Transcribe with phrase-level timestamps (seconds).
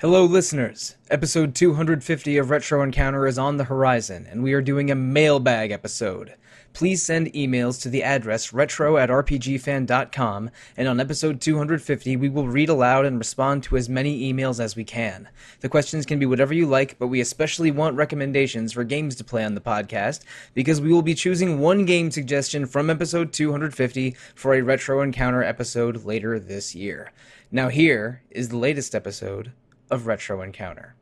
[0.00, 0.96] Hello, listeners.
[1.10, 5.72] Episode 250 of Retro Encounter is on the horizon, and we are doing a mailbag
[5.72, 6.36] episode.
[6.72, 12.48] Please send emails to the address retro at rpgfan.com, and on episode 250, we will
[12.48, 15.28] read aloud and respond to as many emails as we can.
[15.60, 19.24] The questions can be whatever you like, but we especially want recommendations for games to
[19.24, 20.22] play on the podcast,
[20.54, 25.42] because we will be choosing one game suggestion from episode 250 for a Retro Encounter
[25.42, 27.12] episode later this year.
[27.52, 29.52] Now, here is the latest episode
[29.90, 30.94] of Retro Encounter.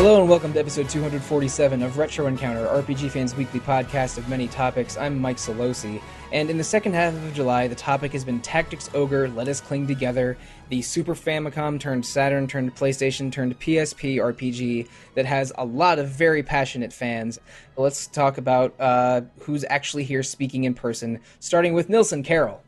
[0.00, 4.48] Hello and welcome to episode 247 of Retro Encounter, RPG Fans Weekly podcast of many
[4.48, 4.96] topics.
[4.96, 6.00] I'm Mike Solosi,
[6.32, 9.60] and in the second half of July, the topic has been Tactics Ogre, Let Us
[9.60, 10.38] Cling Together,
[10.70, 16.08] the Super Famicom turned Saturn turned PlayStation turned PSP RPG that has a lot of
[16.08, 17.38] very passionate fans.
[17.76, 22.62] Let's talk about uh, who's actually here speaking in person, starting with Nilson Carroll.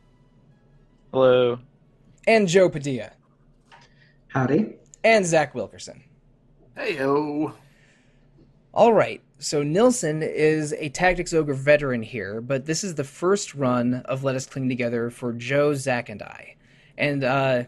[1.14, 1.61] Hello.
[2.27, 3.12] And Joe Padilla.
[4.29, 4.75] Howdy.
[5.03, 6.05] And Zach Wilkerson.
[6.77, 7.55] Heyo.
[8.75, 9.20] All right.
[9.39, 14.25] So Nilson is a Tactics Ogre veteran here, but this is the first run of
[14.25, 16.56] Let Us Cling Together for Joe, Zach, and I.
[16.97, 17.64] And uh,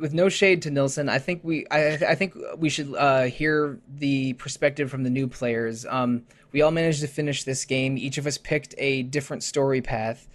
[0.00, 3.78] with no shade to Nilson, I think we I, I think we should uh, hear
[3.88, 5.84] the perspective from the new players.
[5.86, 7.98] Um, we all managed to finish this game.
[7.98, 10.28] Each of us picked a different story path.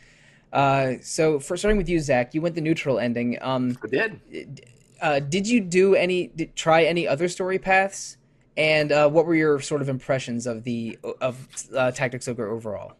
[0.53, 3.37] Uh, so, for starting with you, Zach, you went the neutral ending.
[3.41, 4.69] Um, I did.
[5.01, 8.17] Uh, did you do any did, try any other story paths
[8.55, 12.93] and uh, what were your sort of impressions of the of uh, tactics ogre overall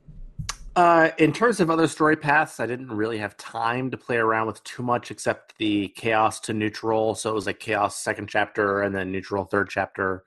[0.77, 4.45] Uh, in terms of other story paths, I didn't really have time to play around
[4.45, 7.15] with too much except the chaos to neutral.
[7.15, 10.23] So it was like chaos second chapter and then neutral third chapter.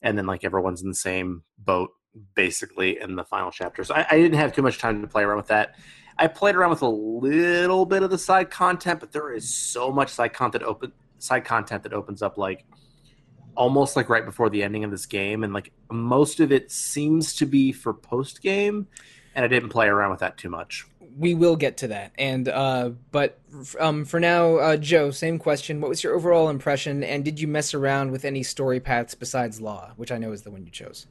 [0.00, 1.90] And then like everyone's in the same boat
[2.34, 3.84] basically in the final chapter.
[3.84, 5.76] So I, I didn't have too much time to play around with that.
[6.18, 9.92] I played around with a little bit of the side content, but there is so
[9.92, 12.64] much side content open side content that opens up like
[13.56, 17.34] almost like right before the ending of this game and like most of it seems
[17.34, 18.86] to be for post game
[19.34, 20.86] and I didn't play around with that too much.
[21.18, 23.40] we will get to that and uh, but
[23.78, 27.48] um, for now uh, joe same question what was your overall impression and did you
[27.48, 30.70] mess around with any story paths besides law which i know is the one you
[30.70, 31.06] chose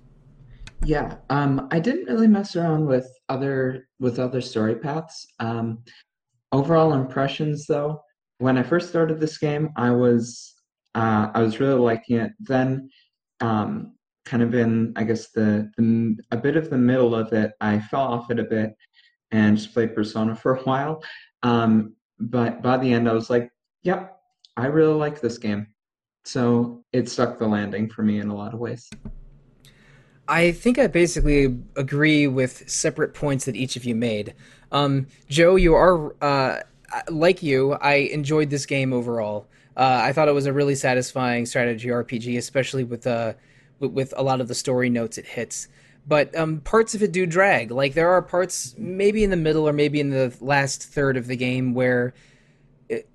[0.86, 5.28] Yeah, um, I didn't really mess around with other with other story paths.
[5.40, 5.84] Um,
[6.54, 8.02] overall impressions, though,
[8.40, 10.56] when I first started this game, I was
[10.96, 12.32] uh, I was really liking it.
[12.40, 12.90] Then,
[13.42, 13.94] um,
[14.26, 17.80] kind of in I guess the, the a bit of the middle of it, I
[17.80, 18.76] fell off it a bit
[19.32, 21.04] and just played Persona for a while.
[21.44, 23.52] Um, but by the end, I was like,
[23.84, 24.18] "Yep,
[24.58, 25.68] I really like this game."
[26.26, 28.90] So it stuck the landing for me in a lot of ways.
[30.28, 34.36] I think I basically agree with separate points that each of you made.
[34.72, 36.62] Um, Joe, you are uh,
[37.10, 37.74] like you.
[37.74, 39.48] I enjoyed this game overall.
[39.76, 43.34] Uh, I thought it was a really satisfying strategy RPG, especially with uh,
[43.80, 45.68] with, with a lot of the story notes it hits.
[46.08, 47.72] But um, parts of it do drag.
[47.72, 51.28] Like there are parts, maybe in the middle or maybe in the last third of
[51.28, 52.14] the game, where
[52.88, 53.08] it,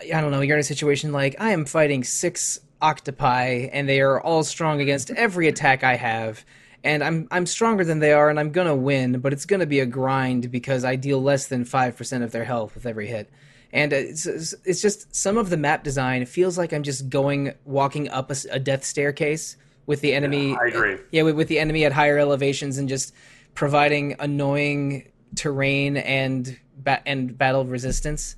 [0.00, 0.42] I don't know.
[0.42, 4.80] You're in a situation like I am fighting six octopi and they are all strong
[4.80, 6.44] against every attack I have
[6.86, 9.60] and I'm I'm stronger than they are and I'm going to win but it's going
[9.60, 13.08] to be a grind because I deal less than 5% of their health with every
[13.08, 13.28] hit
[13.72, 18.08] and it's, it's just some of the map design feels like I'm just going walking
[18.08, 20.96] up a, a death staircase with the enemy Yeah, I agree.
[21.10, 23.12] yeah with, with the enemy at higher elevations and just
[23.54, 28.36] providing annoying terrain and ba- and battle resistance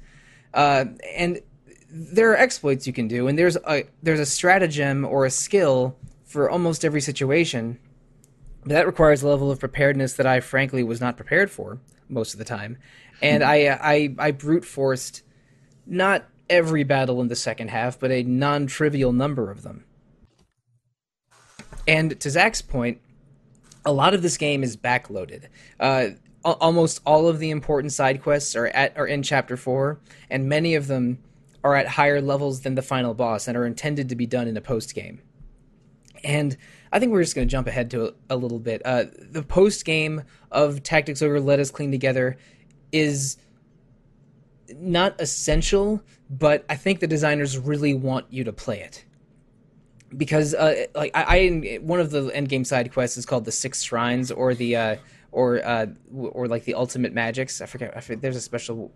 [0.54, 1.41] uh, and
[1.91, 5.97] there are exploits you can do, and there's a there's a stratagem or a skill
[6.24, 7.78] for almost every situation.
[8.68, 12.34] But that requires a level of preparedness that I frankly was not prepared for most
[12.34, 12.76] of the time,
[13.22, 15.22] and I I I brute forced
[15.86, 19.86] not every battle in the second half, but a non-trivial number of them.
[21.86, 23.00] And to Zach's point,
[23.86, 25.44] a lot of this game is backloaded.
[25.80, 26.09] Uh,
[26.44, 29.98] al- almost all of the important side quests are at are in chapter four,
[30.28, 31.20] and many of them
[31.65, 34.59] are at higher levels than the final boss and are intended to be done in
[34.59, 35.22] a post game.
[36.24, 36.56] And
[36.92, 38.82] I think we're just going to jump ahead to a, a little bit.
[38.84, 42.36] Uh, the post game of Tactics Ogre Let Us Cling Together
[42.92, 43.36] is
[44.76, 49.04] not essential, but I think the designers really want you to play it.
[50.16, 53.53] because uh, like I, I one of the end game side quests is called the
[53.53, 54.97] Six Shrines or the uh,
[55.32, 57.60] or uh, or like the ultimate magics.
[57.60, 57.97] I forget.
[57.97, 58.92] I forget there's a special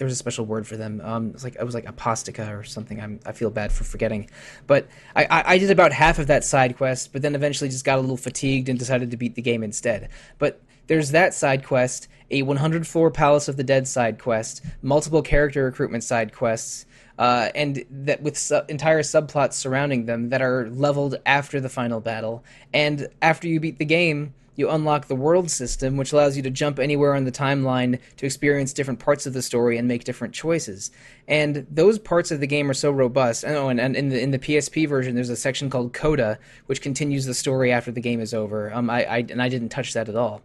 [0.00, 1.00] uh, was a special word for them.
[1.02, 3.00] Um, it's like it was like apostica or something.
[3.00, 4.30] I'm I feel bad for forgetting,
[4.66, 7.84] but I, I, I did about half of that side quest, but then eventually just
[7.84, 10.08] got a little fatigued and decided to beat the game instead.
[10.38, 15.22] But there's that side quest, a 100 floor Palace of the Dead side quest, multiple
[15.22, 16.86] character recruitment side quests.
[17.18, 21.98] Uh, and that with su- entire subplots surrounding them that are leveled after the final
[21.98, 22.44] battle.
[22.74, 26.50] And after you beat the game, you unlock the world system, which allows you to
[26.50, 30.34] jump anywhere on the timeline to experience different parts of the story and make different
[30.34, 30.90] choices.
[31.28, 33.44] And those parts of the game are so robust.
[33.46, 36.80] Oh, and, and in the in the PSP version, there's a section called Coda, which
[36.80, 38.72] continues the story after the game is over.
[38.72, 40.42] Um, I, I and I didn't touch that at all,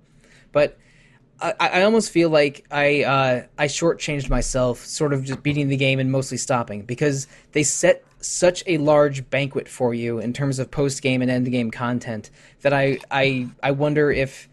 [0.52, 0.78] but.
[1.42, 5.78] I, I almost feel like I uh, I shortchanged myself, sort of just beating the
[5.78, 10.60] game and mostly stopping because they set such a large banquet for you in terms
[10.60, 12.30] of post game and end game content
[12.62, 14.48] that I I I wonder if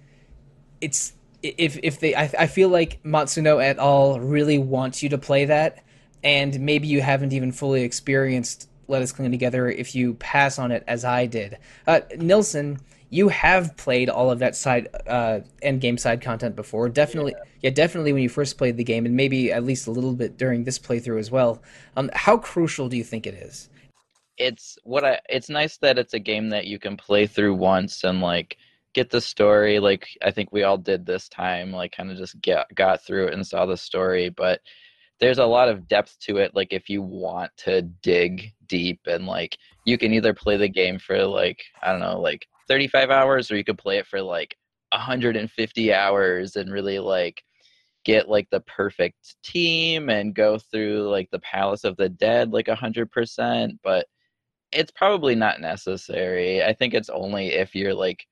[0.80, 1.12] it's
[1.42, 5.44] if if they I, I feel like Matsuno et al really wants you to play
[5.44, 5.84] that
[6.24, 10.72] and maybe you haven't even fully experienced Let Us Cling Together if you pass on
[10.72, 11.58] it as I did.
[11.86, 16.88] Uh, Nilson, you have played all of that side uh, end game side content before.
[16.88, 17.44] Definitely, yeah.
[17.62, 17.70] yeah.
[17.70, 20.64] definitely when you first played the game, and maybe at least a little bit during
[20.64, 21.62] this playthrough as well.
[21.96, 23.70] Um, how crucial do you think it is?
[24.36, 25.20] It's what I.
[25.28, 28.56] It's nice that it's a game that you can play through once and like
[28.92, 29.78] get the story.
[29.78, 31.72] Like I think we all did this time.
[31.72, 34.60] Like kind of just get got through it and saw the story, but
[35.20, 39.26] there's a lot of depth to it like if you want to dig deep and
[39.26, 43.50] like you can either play the game for like i don't know like 35 hours
[43.50, 44.56] or you could play it for like
[44.92, 47.42] 150 hours and really like
[48.04, 52.66] get like the perfect team and go through like the palace of the dead like
[52.66, 54.06] 100% but
[54.72, 56.62] it's probably not necessary.
[56.62, 58.26] I think it's only if you're like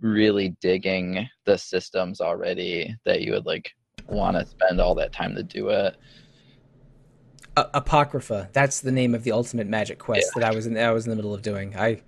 [0.00, 3.70] really digging the systems already that you would like
[4.08, 5.96] want to spend all that time to do it
[7.56, 10.40] uh, apocrypha that's the name of the ultimate magic quest yeah.
[10.40, 12.00] that i was in i was in the middle of doing i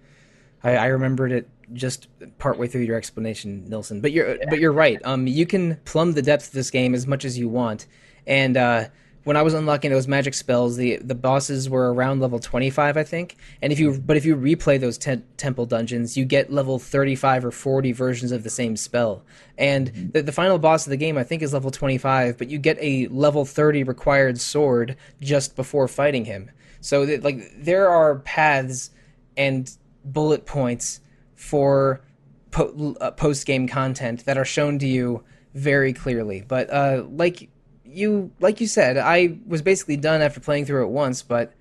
[0.64, 2.08] I, I remembered it just
[2.38, 4.00] partway through your explanation, Nilson.
[4.00, 4.44] But you're yeah.
[4.49, 5.00] but you're right.
[5.05, 7.87] Um, you can plumb the depth of this game as much as you want.
[8.26, 8.88] And uh,
[9.25, 13.03] when I was unlocking those magic spells, the the bosses were around level 25, I
[13.03, 13.37] think.
[13.61, 17.47] And if you but if you replay those te- temple dungeons, you get level 35
[17.47, 19.25] or 40 versions of the same spell.
[19.56, 20.11] And mm-hmm.
[20.11, 22.76] the, the final boss of the game, I think, is level 25, but you get
[22.81, 26.50] a level 30 required sword just before fighting him.
[26.81, 28.91] So that, like there are paths
[29.37, 29.70] and
[30.05, 31.00] bullet points
[31.35, 32.03] for
[32.50, 35.25] po- uh, post game content that are shown to you
[35.55, 36.44] very clearly.
[36.47, 37.49] But uh, like
[37.94, 41.52] you like you said, I was basically done after playing through it once, but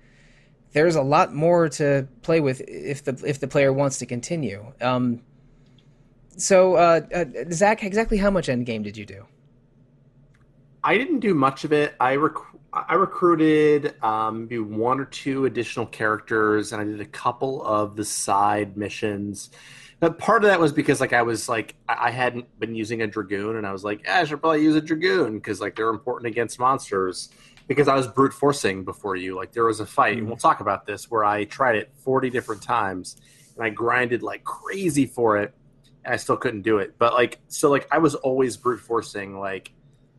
[0.72, 4.72] there's a lot more to play with if the if the player wants to continue.
[4.80, 5.22] Um,
[6.36, 9.24] so, uh, uh, Zach, exactly how much end game did you do?
[10.82, 11.94] I didn't do much of it.
[12.00, 12.34] I rec-
[12.72, 17.94] I recruited um, maybe one or two additional characters, and I did a couple of
[17.96, 19.50] the side missions.
[20.04, 23.06] But part of that was because like I was like I hadn't been using a
[23.06, 25.88] dragoon, and I was like, yeah, I should probably use a dragoon because like they're
[25.88, 27.30] important against monsters.
[27.68, 29.34] Because I was brute forcing before you.
[29.34, 32.28] Like there was a fight, and we'll talk about this, where I tried it forty
[32.28, 33.16] different times,
[33.56, 35.54] and I grinded like crazy for it,
[36.04, 36.96] and I still couldn't do it.
[36.98, 39.72] But like so, like I was always brute forcing like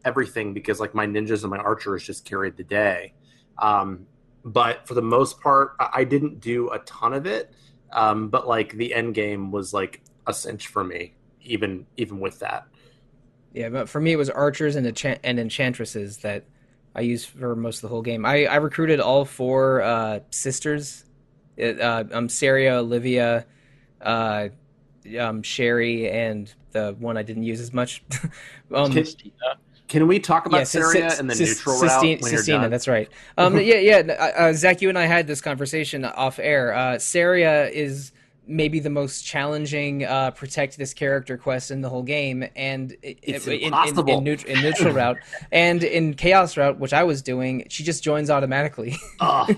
[0.03, 3.13] everything because like my ninjas and my archers just carried the day.
[3.60, 4.07] Um,
[4.43, 7.53] but for the most part, I didn't do a ton of it.
[7.95, 12.39] Um, but like the end game was like a cinch for me, even even with
[12.39, 12.67] that.
[13.53, 16.43] Yeah, but for me it was archers and enchant- and enchantresses that
[16.93, 18.25] I used for most of the whole game.
[18.25, 21.05] I, I recruited all four uh, sisters,
[21.55, 23.45] it, uh, um, Saria, Olivia,
[24.01, 24.49] uh,
[25.19, 28.03] um, Sherry, and the one I didn't use as much.
[28.73, 29.57] um, Christina.
[29.88, 33.10] Can we talk about yeah, Saria and the neutral route when Sistina, That's right.
[33.38, 33.98] Um, yeah, yeah.
[34.08, 36.74] Uh, uh, Zach, you and I had this conversation off air.
[36.74, 38.12] Uh, Saria is
[38.48, 43.48] maybe the most challenging uh, protect this character quest in the whole game, and it's
[43.48, 44.18] in, impossible.
[44.18, 45.18] In, in, in, in, neutral route
[45.51, 48.96] and in chaos route, which I was doing, she just joins automatically.
[49.20, 49.54] uh,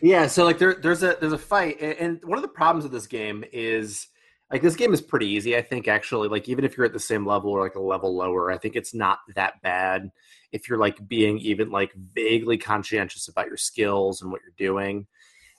[0.00, 2.90] yeah, so like there, there's a there's a fight, and one of the problems of
[2.90, 4.08] this game is
[4.50, 6.28] like this game is pretty easy i think actually.
[6.28, 8.76] Like even if you're at the same level or like a level lower i think
[8.76, 10.10] it's not that bad
[10.52, 15.06] if you're like being even like vaguely conscientious about your skills and what you're doing.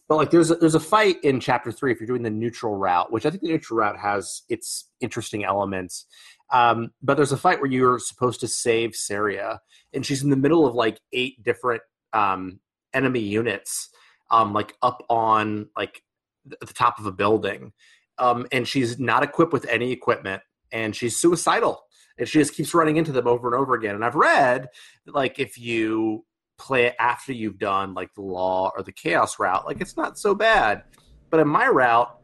[0.08, 2.75] But like there's a, there's a fight in chapter three if you're doing the neutral
[2.75, 6.06] route which i think the neutral route has its interesting elements.
[6.51, 9.62] Um, but there's a fight where you're supposed to save Saria,
[9.94, 11.82] and she's in the middle of like eight different
[12.13, 12.60] um,
[12.94, 13.89] enemy units,
[14.32, 16.04] um, like up on like
[16.46, 17.74] the top of a building,
[18.17, 20.41] um, and she's not equipped with any equipment,
[20.72, 21.86] and she's suicidal,
[22.17, 23.95] and she just keeps running into them over and over again.
[23.95, 24.67] And I've read
[25.07, 26.25] like if you
[26.57, 30.17] play it after you've done like the law or the chaos route, like it's not
[30.17, 30.84] so bad.
[31.29, 32.15] But in my route,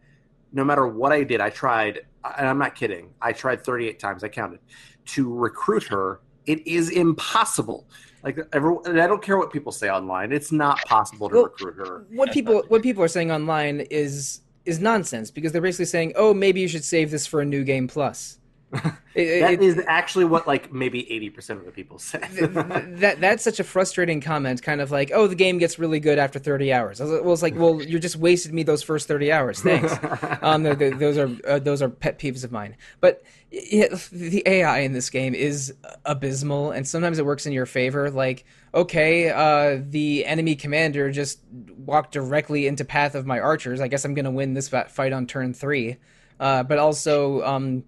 [0.54, 2.02] no matter what I did, I tried,
[2.38, 4.60] and I'm not kidding, I tried 38 times, I counted,
[5.08, 6.22] to recruit her.
[6.46, 7.88] It is impossible.
[8.24, 10.32] Like everyone, and I don't care what people say online.
[10.32, 12.06] It's not possible to Well, recruit her.
[12.12, 16.34] what people what people are saying online is is nonsense because they're basically saying, "Oh,
[16.34, 18.38] maybe you should save this for a new game plus."
[19.14, 22.20] It- That it- is actually what like maybe 80% of the people say.
[22.20, 24.64] th- th- that that's such a frustrating comment.
[24.64, 27.34] Kind of like, "Oh, the game gets really good after 30 hours." I was, well,
[27.34, 29.62] it's like, well, you just wasted me those first 30 hours.
[29.62, 29.94] Thanks.
[30.42, 32.78] um, th- th- those are uh, those are pet peeves of mine.
[33.02, 35.74] But yeah, the AI in this game is
[36.06, 38.10] abysmal, and sometimes it works in your favor.
[38.10, 41.40] Like, okay, uh, the enemy commander just
[41.76, 43.82] walked directly into path of my archers.
[43.82, 45.98] I guess I'm gonna win this fight on turn three.
[46.40, 47.84] Uh, but also, um,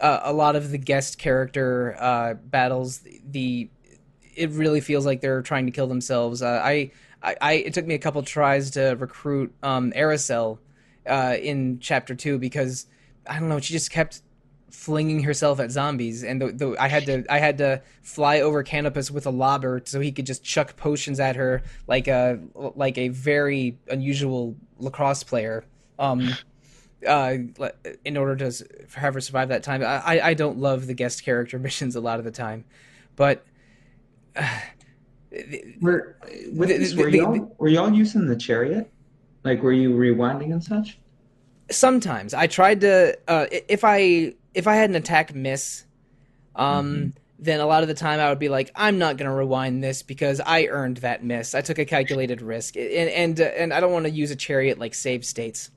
[0.00, 3.70] uh, a lot of the guest character uh, battles, the
[4.34, 6.42] it really feels like they're trying to kill themselves.
[6.42, 6.90] Uh, I,
[7.22, 10.58] I, I, it took me a couple tries to recruit um, Arycelle
[11.06, 12.86] uh, in chapter two because
[13.26, 14.20] I don't know, she just kept
[14.70, 18.62] flinging herself at zombies, and the, the, I had to I had to fly over
[18.62, 22.98] Canopus with a lobber so he could just chuck potions at her like a like
[22.98, 25.64] a very unusual lacrosse player.
[25.98, 26.34] Um,
[27.06, 27.36] uh,
[28.04, 31.96] in order to her survive that time, I I- don't love the guest character missions
[31.96, 32.64] a lot of the time,
[33.16, 33.44] but
[35.80, 38.90] Were The- the- were the- y'all were y'all using the chariot?
[39.44, 40.98] Like, were you rewinding and such?
[41.68, 45.84] sometimes I tried to uh, if I if I had an attack miss,
[46.54, 47.12] um, Mhm.
[47.40, 50.02] then a lot of the time I would be like, I'm not gonna rewind this
[50.02, 51.54] because I earned that miss.
[51.56, 54.36] I took a calculated risk, and and uh, and I don't want to use a
[54.36, 55.70] chariot like save states.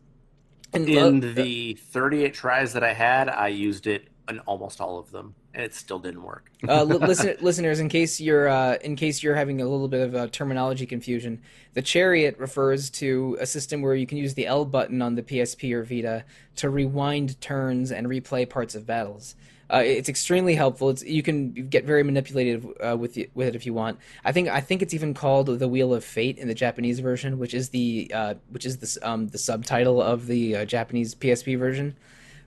[0.74, 5.10] And In the 38 tries that I had, I used it in almost all of
[5.10, 6.52] them, and it still didn't work.
[6.68, 10.02] uh, li- listen, listeners, in case you're uh, in case you're having a little bit
[10.02, 11.42] of a terminology confusion,
[11.74, 15.24] the chariot refers to a system where you can use the L button on the
[15.24, 16.24] PSP or Vita
[16.58, 19.36] to rewind turns and replay parts of battles.
[19.72, 20.90] Uh, it's extremely helpful.
[20.90, 24.00] It's you can get very manipulative uh, with the, with it if you want.
[24.26, 27.38] I think I think it's even called the Wheel of Fate in the Japanese version,
[27.38, 31.58] which is the uh, which is the um, the subtitle of the uh, Japanese PSP
[31.58, 31.96] version.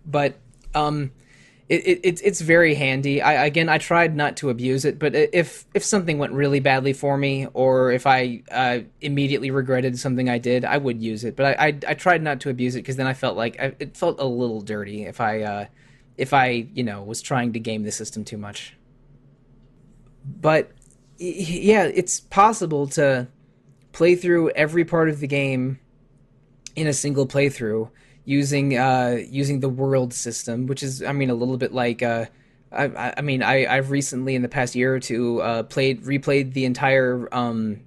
[0.05, 0.35] But
[0.75, 1.13] um,
[1.69, 3.23] it, it, it's it's very handy.
[3.23, 6.93] I again I tried not to abuse it, but if if something went really badly
[6.93, 11.37] for me, or if I uh, immediately regretted something I did, I would use it.
[11.37, 13.75] But I I, I tried not to abuse it because then I felt like I,
[13.79, 15.67] it felt a little dirty if I uh,
[16.17, 18.77] if I you know was trying to game the system too much.
[20.25, 20.71] But
[21.19, 23.29] yeah, it's possible to
[23.93, 25.79] play through every part of the game
[26.75, 27.91] in a single playthrough
[28.25, 32.03] using uh, using the world system, which is, I mean, a little bit like.
[32.03, 32.27] Uh,
[32.71, 36.55] I, I- mean, I, I've recently, in the past year or two, uh, played replayed
[36.55, 37.81] the entire um,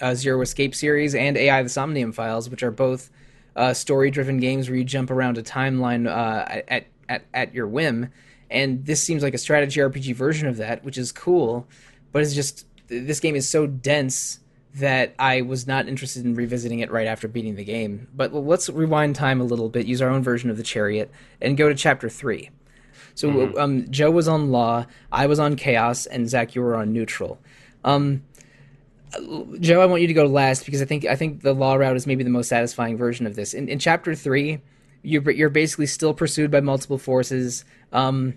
[0.00, 3.10] uh, Zero Escape series and AI: The Somnium Files, which are both
[3.54, 8.10] uh, story-driven games where you jump around a timeline uh, at, at at your whim.
[8.50, 11.66] And this seems like a strategy RPG version of that, which is cool,
[12.12, 14.40] but it's just this game is so dense
[14.74, 18.08] that I was not interested in revisiting it right after beating the game.
[18.14, 21.10] But let's rewind time a little bit, use our own version of the chariot,
[21.40, 22.50] and go to chapter three.
[23.14, 26.92] So um, Joe was on law, I was on chaos, and Zach, you were on
[26.92, 27.40] neutral.
[27.84, 28.22] Um,
[29.58, 31.96] Joe, I want you to go last because I think I think the law route
[31.96, 33.54] is maybe the most satisfying version of this.
[33.54, 34.60] In, in chapter three,
[35.02, 38.34] you're you're basically still pursued by multiple forces, um,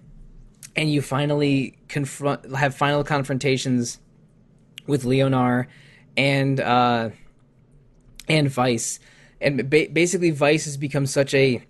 [0.76, 4.00] and you finally confront have final confrontations
[4.88, 5.68] with Leonar
[6.18, 7.10] and uh,
[8.28, 9.00] and Vice,
[9.40, 11.64] and ba- basically Vice has become such a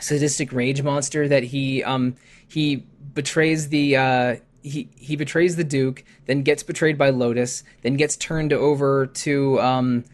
[0.00, 2.16] sadistic rage monster that he um
[2.48, 2.76] he
[3.14, 8.16] betrays the uh he he betrays the duke then gets betrayed by lotus then gets
[8.16, 10.04] turned over to um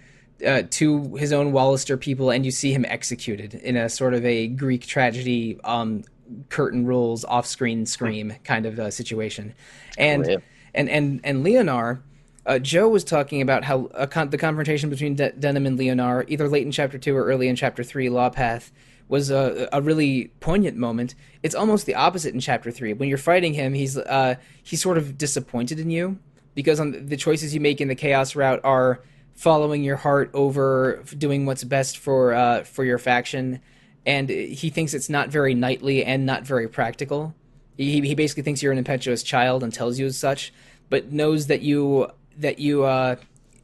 [0.44, 4.24] uh, to his own Walister people, and you see him executed in a sort of
[4.24, 6.04] a Greek tragedy, um,
[6.48, 9.54] curtain rolls, off-screen scream kind of uh, situation,
[9.96, 10.42] and Rip.
[10.74, 12.00] and and and Leonar,
[12.44, 16.24] uh, Joe was talking about how a con- the confrontation between De- Denam and Leonar,
[16.28, 18.72] either late in chapter two or early in chapter three, Law Path,
[19.08, 21.14] was a, a really poignant moment.
[21.42, 22.92] It's almost the opposite in chapter three.
[22.92, 26.18] When you're fighting him, he's uh, he's sort of disappointed in you
[26.54, 29.00] because on the choices you make in the chaos route are
[29.36, 33.60] following your heart over doing what's best for uh, for your faction,
[34.04, 37.34] and he thinks it's not very knightly and not very practical.
[37.76, 40.52] He, he basically thinks you're an impetuous child and tells you as such,
[40.88, 43.16] but knows that you that you uh,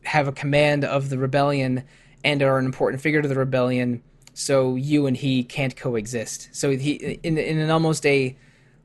[0.05, 1.85] have a command of the rebellion
[2.23, 4.03] and are an important figure to the rebellion,
[4.35, 6.49] so you and he can't coexist.
[6.53, 8.37] So he in in an almost a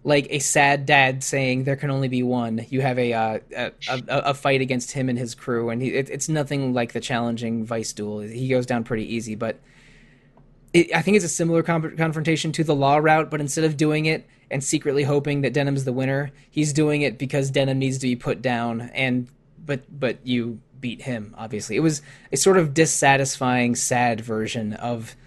[0.08, 2.66] like a sad dad saying there can only be one.
[2.70, 5.90] You have a uh, a, a, a, fight against him and his crew, and he,
[5.90, 8.20] it, it's nothing like the challenging Vice duel.
[8.20, 9.60] He goes down pretty easy, but
[10.72, 13.30] it, I think it's a similar confrontation to the law route.
[13.30, 17.18] But instead of doing it and secretly hoping that Denam's the winner, he's doing it
[17.18, 19.28] because Denam needs to be put down, and
[19.66, 21.36] but but you beat him.
[21.38, 25.18] Obviously, it was a sort of dissatisfying, sad version of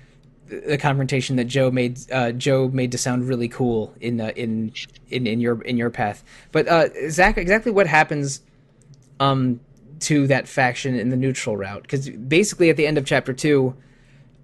[0.50, 4.73] the confrontation that Joe made uh, Joe made to sound really cool in uh, in
[5.09, 6.25] in in your in your path.
[6.52, 8.42] But uh, Zach, exactly what happens
[9.21, 9.61] um,
[10.00, 11.83] to that faction in the neutral route?
[11.83, 13.76] Because basically, at the end of chapter two,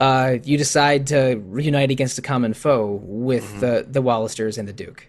[0.01, 3.61] uh, you decide to reunite against a common foe with mm-hmm.
[3.61, 5.09] the the Walisters and the Duke.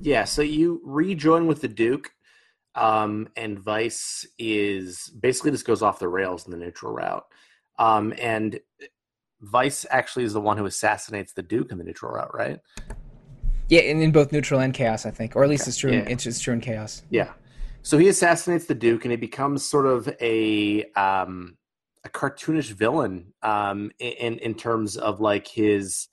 [0.00, 2.12] Yeah, so you rejoin with the Duke,
[2.76, 7.26] um, and Vice is basically just goes off the rails in the neutral route.
[7.80, 8.60] Um, and
[9.44, 12.58] Vyse actually is the one who assassinates the Duke in the neutral route, right?
[13.68, 15.68] Yeah, in, in both neutral and chaos, I think, or at least okay.
[15.68, 15.92] it's true.
[15.92, 16.00] Yeah.
[16.00, 17.02] In, it's true in chaos.
[17.10, 17.32] Yeah.
[17.82, 21.56] So he assassinates the Duke, and he becomes sort of a um,
[22.04, 26.08] a cartoonish villain um, in in terms of like his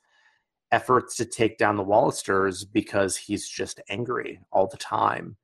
[0.72, 5.38] efforts to take down the Walisters because he's just angry all the time.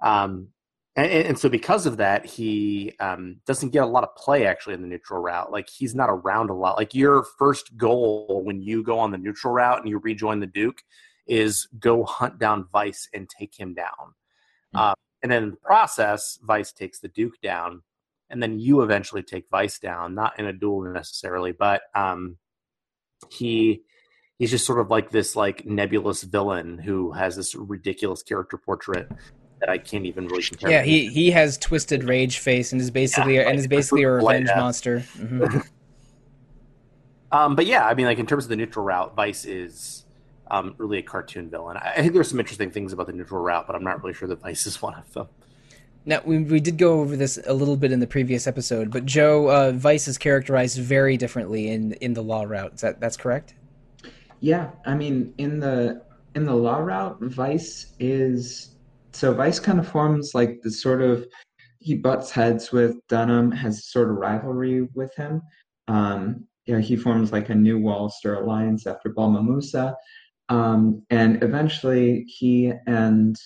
[0.00, 0.48] Um,
[0.94, 4.74] and, and, so because of that, he um, doesn't get a lot of play actually
[4.74, 5.50] in the neutral route.
[5.50, 6.76] Like he's not around a lot.
[6.76, 10.46] Like your first goal when you go on the neutral route and you rejoin the
[10.46, 10.82] Duke
[11.26, 14.14] is go hunt down Vice and take him down.
[14.74, 14.78] Mm-hmm.
[14.78, 17.82] Uh, and then in the process, Vice takes the Duke down,
[18.28, 22.36] and then you eventually take Vice down, not in a duel necessarily, but um,
[23.30, 23.82] he
[24.38, 29.08] he's just sort of like this like nebulous villain who has this ridiculous character portrait
[29.62, 30.70] that I can't even really compare.
[30.70, 34.10] Yeah, he he has twisted rage face and is basically yeah, and is basically a
[34.10, 35.04] revenge monster.
[35.16, 35.60] Mm-hmm.
[37.32, 40.04] um, but yeah, I mean, like in terms of the neutral route, Vice is
[40.50, 41.76] um, really a cartoon villain.
[41.76, 44.26] I think there's some interesting things about the neutral route, but I'm not really sure
[44.26, 45.28] that Vice is one of them.
[46.04, 49.06] Now we we did go over this a little bit in the previous episode, but
[49.06, 52.74] Joe uh, Vyse is characterized very differently in in the law route.
[52.74, 53.54] Is that that's correct?
[54.40, 56.02] Yeah, I mean in the
[56.34, 58.71] in the law route, Vice is
[59.12, 61.26] so Vice kind of forms like the sort of
[61.82, 65.42] he butts heads with Denam, has sort of rivalry with him.
[65.88, 69.94] Um, you know, he forms like a new Walister alliance after Balmamusa.
[70.48, 73.36] Um, and eventually he and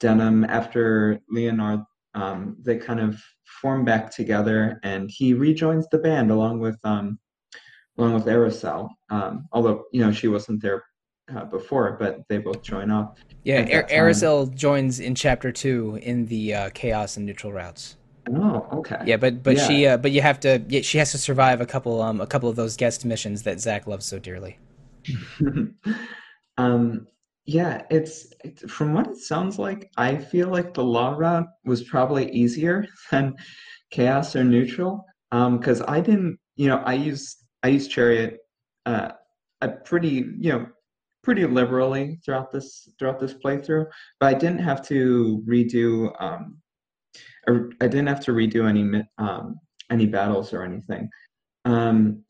[0.00, 3.22] Denam, after Leonar, um, they kind of
[3.62, 7.18] form back together and he rejoins the band along with um,
[7.98, 8.90] along with Arycelle.
[9.10, 10.82] Um, although, you know, she wasn't there
[11.34, 13.18] uh, before, but they both join up.
[13.44, 17.96] Yeah, Ar- joins in chapter two in the uh, chaos and neutral routes.
[18.34, 18.98] Oh, okay.
[19.06, 19.66] Yeah, but but yeah.
[19.66, 22.26] she uh, but you have to yeah, she has to survive a couple um a
[22.26, 24.58] couple of those guest missions that Zach loves so dearly.
[26.58, 27.06] um,
[27.46, 29.90] yeah, it's, it's from what it sounds like.
[29.96, 33.34] I feel like the law route was probably easier than
[33.90, 35.04] chaos or neutral.
[35.32, 38.38] Um, because I didn't, you know, I use I use chariot,
[38.86, 39.12] uh,
[39.60, 40.66] a pretty you know
[41.22, 43.86] pretty liberally throughout this throughout this playthrough,
[44.18, 46.58] but I didn't have to redo um,
[47.48, 49.56] I didn't have to redo any um,
[49.90, 51.08] any battles or anything.
[51.64, 52.24] Um,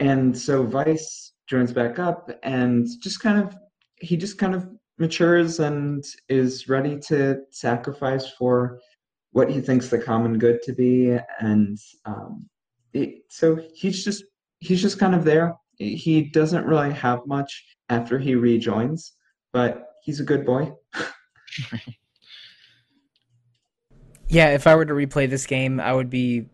[0.00, 3.56] and so Vice joins back up and just kind of
[3.96, 8.80] he just kind of matures and is ready to sacrifice for
[9.32, 12.48] what he thinks the common good to be and um,
[12.92, 14.24] it, so he's just
[14.60, 19.12] he's just kind of there he doesn't really have much after he rejoins,
[19.52, 20.72] but he's a good boy.
[24.28, 26.46] yeah, if I were to replay this game, I would be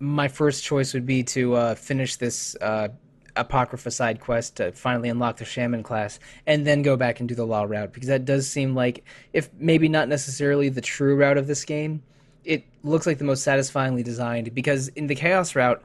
[0.00, 2.88] my first choice would be to uh, finish this uh,
[3.36, 7.34] Apocrypha side quest to finally unlock the Shaman class, and then go back and do
[7.34, 11.38] the Law route because that does seem like, if maybe not necessarily the true route
[11.38, 12.02] of this game,
[12.44, 14.54] it looks like the most satisfyingly designed.
[14.54, 15.82] Because in the Chaos route,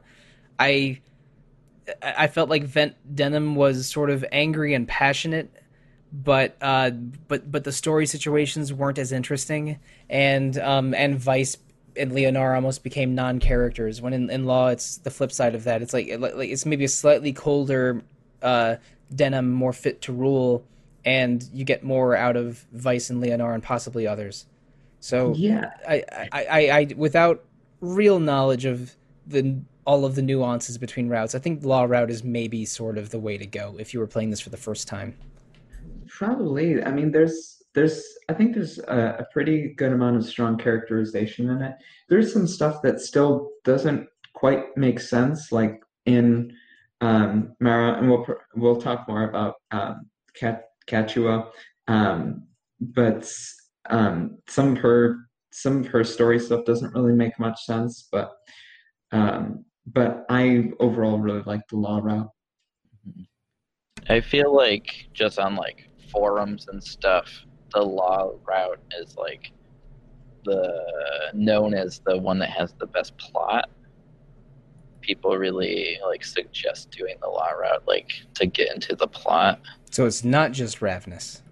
[0.58, 1.00] I
[2.02, 5.52] I felt like Vent Denam was sort of angry and passionate,
[6.12, 11.56] but uh, but but the story situations weren't as interesting, and um, and Vyse
[11.96, 14.00] and Leonar almost became non-characters.
[14.00, 15.82] When in, in Law, it's the flip side of that.
[15.82, 18.02] It's like, like it's maybe a slightly colder
[18.42, 18.76] uh,
[19.14, 20.66] Denam, more fit to rule,
[21.04, 24.46] and you get more out of Vice and Leonar and possibly others.
[25.00, 27.44] So yeah, I, I, I, I without
[27.80, 31.34] real knowledge of the all of the nuances between routes.
[31.34, 34.06] I think law route is maybe sort of the way to go if you were
[34.06, 35.14] playing this for the first time.
[36.08, 36.82] Probably.
[36.82, 41.50] I mean, there's there's I think there's a, a pretty good amount of strong characterization
[41.50, 41.74] in it.
[42.08, 46.52] There's some stuff that still doesn't quite make sense, like in
[47.00, 51.48] um, Mara, and we'll we'll talk more about um, Kat, Kachua.
[51.88, 52.46] Um,
[52.80, 53.30] but
[53.90, 55.18] um, some of her
[55.50, 58.08] some of her story stuff doesn't really make much sense.
[58.10, 58.32] But
[59.12, 62.30] um, but I overall really like the law route.
[64.08, 67.28] I feel like just on like forums and stuff,
[67.72, 69.52] the law route is like
[70.44, 73.70] the known as the one that has the best plot.
[75.00, 79.60] People really like suggest doing the law route, like to get into the plot.
[79.90, 81.42] So it's not just Ravness.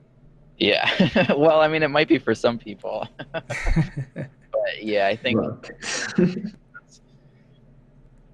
[0.59, 0.89] Yeah.
[1.37, 3.09] well, I mean, it might be for some people.
[3.33, 4.31] but
[4.81, 5.39] yeah, I think.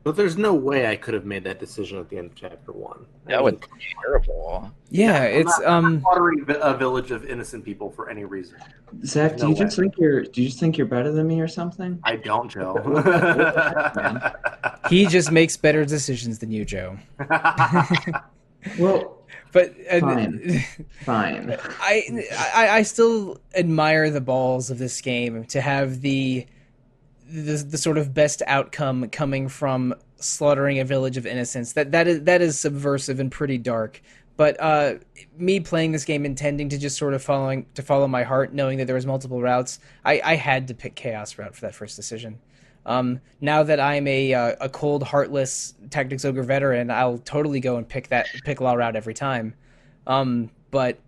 [0.04, 0.16] Look.
[0.16, 2.72] But there's no way I could have made that decision at the end of chapter
[2.72, 3.04] one.
[3.26, 3.66] I that would be
[4.02, 4.70] terrible.
[4.90, 8.56] Yeah, I'm it's not- um not a village of innocent people for any reason.
[9.04, 11.40] Zach, do No you just think you're do you just think you're better than me
[11.40, 11.98] or something?
[12.04, 12.74] I don't, Joe.
[14.90, 16.96] he just makes better decisions than you, Joe.
[18.78, 20.64] Well, But uh, Fine.
[21.04, 21.56] fine.
[21.80, 22.02] I,
[22.54, 26.44] I I still admire the balls of this game to have the
[27.28, 31.72] the, the sort of best outcome coming from slaughtering a village of innocents.
[31.74, 34.02] That that is that is subversive and pretty dark.
[34.36, 34.94] But uh,
[35.36, 38.78] me playing this game intending to just sort of following to follow my heart, knowing
[38.78, 41.96] that there was multiple routes, I, I had to pick chaos route for that first
[41.96, 42.38] decision.
[42.86, 47.76] Um, now that I'm a uh, a cold, heartless tactics ogre veteran, I'll totally go
[47.76, 49.54] and pick that pick law route every time.
[50.06, 50.98] Um, but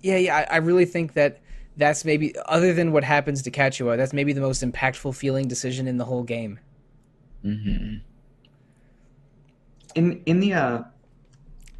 [0.00, 1.40] yeah, yeah, I, I really think that
[1.78, 5.88] that's maybe other than what happens to Kachua, that's maybe the most impactful feeling decision
[5.88, 6.58] in the whole game.
[7.42, 7.94] hmm
[9.94, 10.82] In in the uh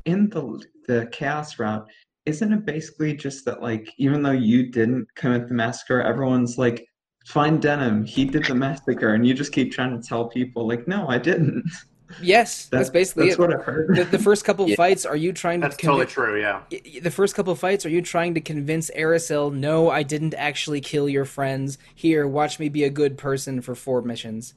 [0.04, 1.87] in the the chaos route,
[2.24, 6.87] isn't it basically just that like even though you didn't commit the massacre, everyone's like,
[7.26, 10.87] find Denam, he did the massacre, and you just keep trying to tell people like,
[10.88, 11.64] no, I didn't.
[12.23, 13.40] Yes, that's, basically that's it.
[13.40, 13.94] what I've heard.
[13.97, 14.77] The, the first couple Yeah.
[14.77, 16.40] fights, are you trying That's to totally convince, true.
[16.40, 16.62] Yeah.
[16.73, 20.35] y- y- the first couple fights, are you trying to convince Arycelle, no, I didn't
[20.35, 21.77] actually kill your friends.
[21.94, 24.55] Here, watch me be a good person for four missions.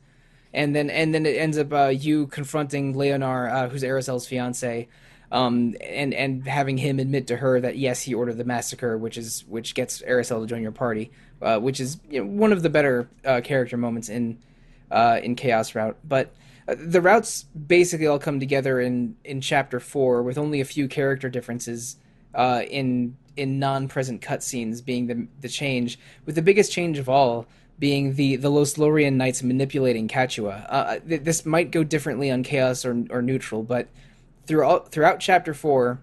[0.53, 4.89] And then and then it ends up uh, you confronting Leonar, uh, who's Arycelle's fiance,
[5.31, 9.17] um, and and having him admit to her that yes, he ordered the massacre, which
[9.17, 11.09] is which gets Arycelle to join your party,
[11.41, 14.39] uh, which is you know, one of the better uh, character moments in
[14.91, 15.95] uh, in Chaos Route.
[16.03, 16.33] But
[16.67, 21.29] the routes basically all come together in in Chapter Four, with only a few character
[21.29, 21.97] differences
[22.33, 27.47] uh, in in non-present cutscenes being the the change, with the biggest change of all
[27.79, 30.65] being the the Loslorien knights manipulating Kachua.
[30.69, 33.87] Uh, th- this might go differently on Chaos or or Neutral, but
[34.45, 35.99] throughout throughout Chapter Four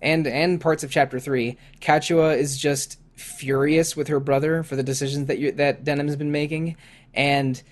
[0.00, 4.82] and and parts of Chapter Three, Kachua is just furious with her brother for the
[4.82, 6.76] decisions that you, that Denam's been making,
[7.14, 7.62] and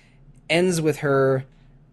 [0.49, 1.45] ends with her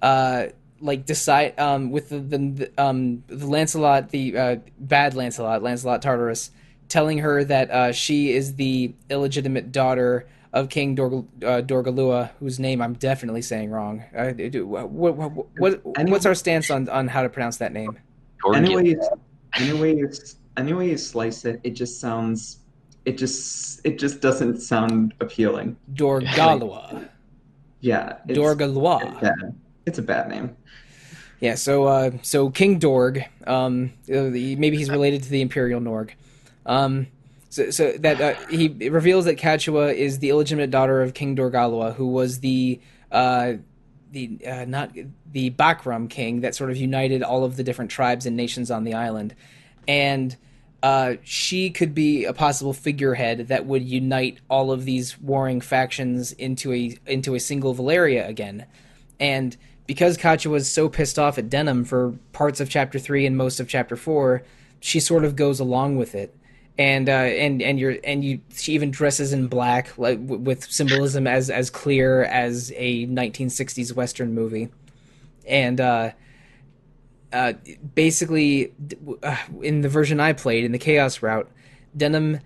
[0.03, 0.47] uh
[0.81, 6.03] like decide um with the, the, the um the Lancelot the uh bad Lancelot Lancelot
[6.03, 6.51] Tartaros
[6.89, 12.59] telling her that uh she is the illegitimate daughter of King Dorg, uh, Dorgalua whose
[12.59, 14.03] name I'm definitely saying wrong.
[14.17, 15.15] Uh, do- what, what,
[15.59, 17.99] what, Any- what's our stance on on how to pronounce that name?
[18.55, 19.01] Anyway, you,
[19.55, 20.03] anyway,
[20.57, 22.61] anyway you slice it, it just sounds,
[23.05, 25.77] it just, it just doesn't sound appealing.
[25.93, 27.09] Dorgalua.
[27.81, 29.13] Yeah, Dorgalua.
[29.13, 29.55] it's bad.
[29.89, 30.57] It's a bad name.
[31.41, 36.11] Yeah, so uh, so King Dorg, um, uh, maybe he's related to the Imperial Norg.
[36.67, 37.07] Um,
[37.49, 41.95] so, so that uh, he reveals that Kachua is the illegitimate daughter of King Dorgalua,
[41.95, 43.55] who was the uh,
[44.11, 44.93] the uh, not
[45.33, 48.85] the Bakram king that sort of united all of the different tribes and nations on
[48.85, 49.35] the island,
[49.87, 50.37] and
[50.83, 56.33] uh, she could be a possible figurehead that would unite all of these warring factions
[56.33, 58.67] into a into a single Valeria again.
[59.21, 59.57] And
[59.89, 63.59] because Kachua was so pissed off at Denam for parts of chapter three and most
[63.59, 64.43] of chapter four,
[64.81, 66.37] she sort of goes along with it.
[66.77, 70.71] And uh, and and you're and you she even dresses in black like w- with
[70.71, 74.69] symbolism as as clear as a 1960s western movie.
[75.45, 76.11] And uh,
[77.33, 77.55] uh,
[77.95, 78.75] basically,
[79.25, 81.51] uh, in the version I played in the Chaos route,
[81.97, 82.41] Denam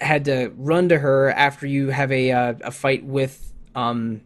[0.00, 4.20] had to run to her after you have a uh, a fight with um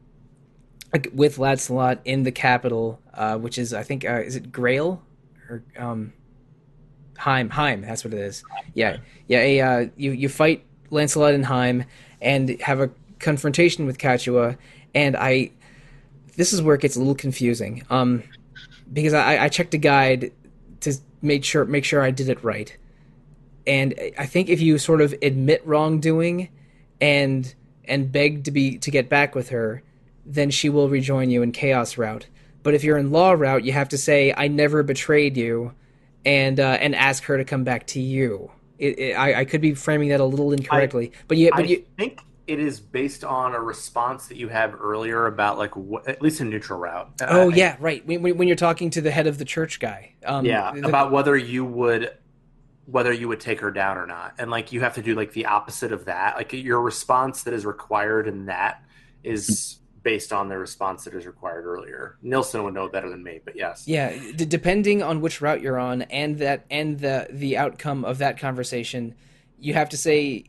[1.12, 5.02] with Lancelot in the capital, uh, which is I think uh, is it Grail
[5.48, 6.12] or um
[7.18, 8.44] Heim Heim that's what it is.
[8.74, 9.40] Yeah, yeah.
[9.40, 11.84] A, uh, you you fight Lancelot and Heim
[12.20, 14.56] and have a confrontation with Kachua,
[14.94, 15.50] and I
[16.36, 17.84] this is where it gets a little confusing.
[17.90, 18.22] Um,
[18.90, 20.32] because I, I checked a guide
[20.80, 22.74] to make sure make sure I did it right,
[23.66, 26.48] and I think if you sort of admit wrongdoing,
[27.00, 27.52] and
[27.84, 29.82] and beg to be to get back with her,
[30.28, 32.26] then she will rejoin you in Chaos Route.
[32.62, 35.72] But if you're in law route, you have to say, "I never betrayed you,"
[36.24, 38.50] and uh, and ask her to come back to you.
[38.78, 41.68] It, it, I, I could be framing that a little incorrectly, but yeah, but I
[41.68, 46.06] you, think it is based on a response that you have earlier about like what,
[46.08, 47.10] at least in neutral route.
[47.22, 48.04] oh Uh, yeah, right.
[48.06, 50.86] When, when when you're talking to the head of the church guy, um, yeah, the-
[50.86, 52.12] about whether you would
[52.86, 55.32] whether you would take her down or not, and like you have to do like
[55.32, 56.36] the opposite of that.
[56.36, 58.82] Like your response that is required in that
[59.22, 62.16] is based on the response that is required earlier.
[62.22, 63.86] Nilson would know better than me, but yes.
[63.86, 68.16] Yeah, d- depending on which route you're on and that and the the outcome of
[68.16, 69.14] that conversation,
[69.58, 70.44] you have to say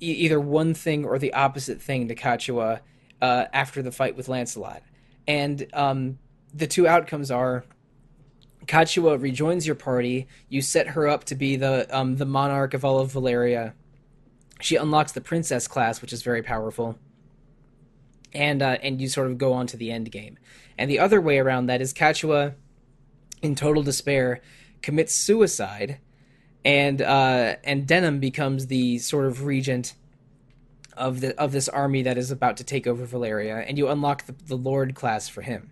[0.00, 2.80] e- either one thing or the opposite thing to Kachua
[3.22, 4.82] uh, after the fight with Lancelot.
[5.28, 6.18] And um,
[6.52, 7.64] the two outcomes are
[8.66, 10.26] Kachua rejoins your party.
[10.48, 13.74] You set her up to be the um, the monarch of all of Valeria.
[14.60, 16.98] She unlocks the princess class, which is very powerful.
[18.32, 20.38] And uh, and you sort of go on to the end game.
[20.76, 22.54] And the other way around that is Kachua,
[23.42, 24.42] in total despair,
[24.82, 25.98] commits suicide,
[26.64, 29.94] and uh, and Denam becomes the sort of regent
[30.96, 34.26] of the of this army that is about to take over Valeria, and you unlock
[34.26, 35.70] the, the Lord class for him.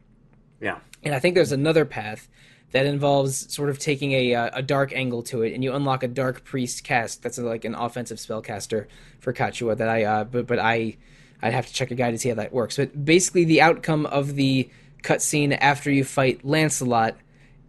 [0.61, 0.79] Yeah.
[1.03, 2.29] And I think there's another path
[2.73, 6.03] that involves sort of taking a uh, a dark angle to it, and you unlock
[6.03, 7.23] a dark priest cast.
[7.23, 8.87] That's like an offensive spellcaster
[9.21, 10.97] for Kachua that I uh, but but I
[11.42, 12.77] I'd have to check a guide to see how that works.
[12.77, 14.68] But basically, the outcome of the
[15.03, 17.16] cutscene after you fight Lancelot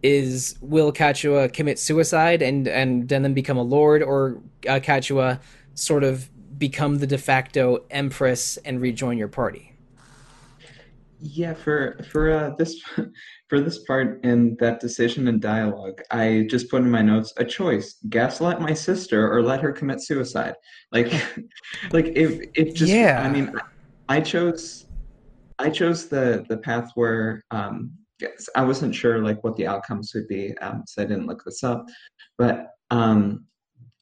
[0.02, 5.40] is will Kachua commit suicide and and then become a lord, or uh, Kachua
[5.74, 9.72] sort of become the de facto empress and rejoin your party?
[11.20, 12.80] Yeah, for for uh, this
[13.48, 17.44] for this part in that decision and dialogue, I just put in my notes a
[17.44, 20.54] choice: gaslight my sister or let her commit suicide.
[20.92, 21.12] Like,
[21.92, 23.20] like if if just Yeah.
[23.22, 23.52] I mean,
[24.08, 24.86] I chose
[25.58, 30.12] I chose the the path where um yes, I wasn't sure like what the outcomes
[30.14, 31.86] would be, um, so I didn't look this up,
[32.38, 33.46] but um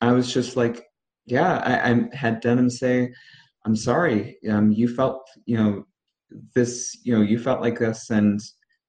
[0.00, 0.84] I was just like,
[1.26, 3.12] yeah, I, I had Denam say,
[3.64, 5.86] I'm sorry, um, you felt you know
[6.54, 8.40] this you know you felt like this and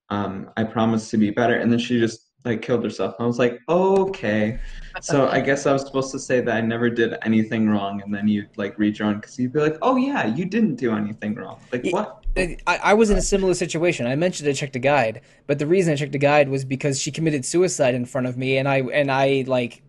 [0.10, 3.16] um i promised to be better and then she just like killed herself.
[3.20, 4.60] I was like okay.
[5.02, 8.14] So i guess i was supposed to say that i never did anything wrong and
[8.14, 11.60] then you'd like rejoin because you'd be like oh yeah you didn't do anything wrong.
[11.72, 12.26] Like what?
[12.38, 14.08] I, I was in a similar situation.
[14.08, 17.02] I mentioned I checked a guide, but the reason I checked a guide was because
[17.02, 19.82] she committed suicide in front of me, and I and I like,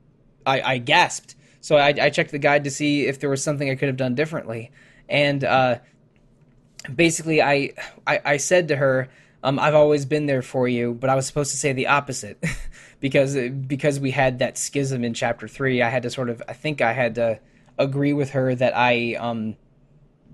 [0.44, 1.34] I, I gasped.
[1.60, 3.96] So I, I checked the guide to see if there was something I could have
[3.96, 4.70] done differently,
[5.08, 5.78] and uh,
[6.94, 7.72] basically I,
[8.06, 9.08] I I said to her,
[9.42, 12.42] um, "I've always been there for you," but I was supposed to say the opposite,
[13.00, 15.82] because because we had that schism in chapter three.
[15.82, 17.38] I had to sort of I think I had to
[17.78, 19.56] agree with her that I um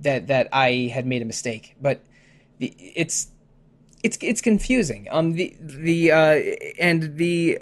[0.00, 2.00] that that I had made a mistake, but
[2.58, 3.28] the, it's
[4.02, 5.08] it's it's confusing.
[5.10, 6.40] Um, the the uh,
[6.78, 7.58] and the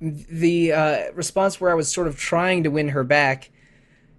[0.00, 3.50] the uh, response where I was sort of trying to win her back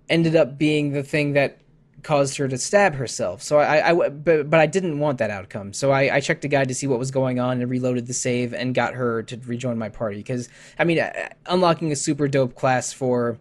[0.09, 1.59] ended up being the thing that
[2.05, 3.41] caused her to stab herself.
[3.41, 5.73] So I, I but, but I didn't want that outcome.
[5.73, 8.13] So I, I checked a guide to see what was going on and reloaded the
[8.13, 10.17] save and got her to rejoin my party.
[10.17, 11.11] Because I mean, uh,
[11.47, 13.39] unlocking a super dope class for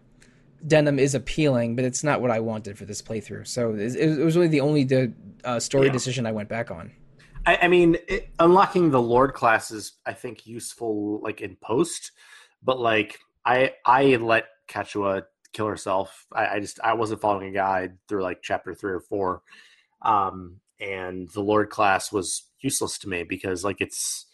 [0.65, 3.47] Denam is appealing, but it's not what I wanted for this playthrough.
[3.47, 5.93] So it, it was really the only de- uh, story Yeah.
[5.93, 6.91] decision I went back on.
[7.45, 12.11] I, I mean, it, unlocking the Lord class is, I think, useful like in post,
[12.63, 16.25] but like I I let Kachua kill herself.
[16.33, 19.41] I, I just I wasn't following a guide through like chapter three or four,
[20.01, 24.25] um, and the Lord class was useless to me because like it's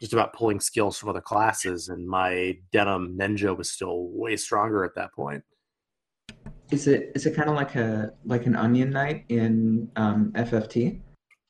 [0.00, 4.84] just about pulling skills from other classes, and my Denam Ninja was still way stronger
[4.84, 5.44] at that point.
[6.70, 11.00] is it is it kind of like a like an onion knight in um fft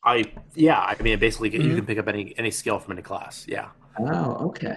[0.05, 1.77] I yeah, I mean basically you Mhm.
[1.77, 3.45] can pick up any any skill from any class.
[3.47, 3.69] Yeah.
[3.99, 4.77] oh okay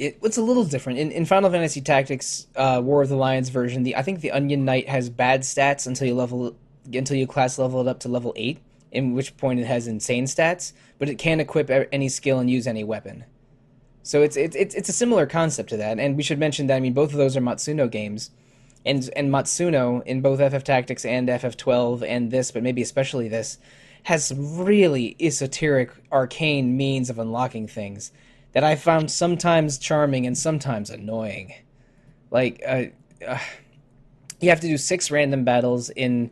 [0.00, 3.50] it, it's a little different in, in Final Fantasy Tactics uh, War of the Lions
[3.50, 3.82] version.
[3.82, 6.56] The I think the Onion Knight has bad stats until you level
[6.92, 8.60] until you class level it up to level eight,
[8.90, 10.72] in which point it has insane stats.
[10.98, 13.24] But it can equip any skill and use any weapon.
[14.02, 15.98] So it's it's it's it's a similar concept to that.
[15.98, 18.30] And we should mention that I mean both of those are Matsuno games,
[18.86, 23.58] and and Matsuno in both FF Tactics and FF12 and this, but maybe especially this,
[24.04, 28.12] has some really esoteric, arcane means of unlocking things
[28.52, 31.54] that I found sometimes charming and sometimes annoying.
[32.30, 32.84] Like, uh,
[33.26, 33.38] uh,
[34.40, 36.30] you have to do six random battles in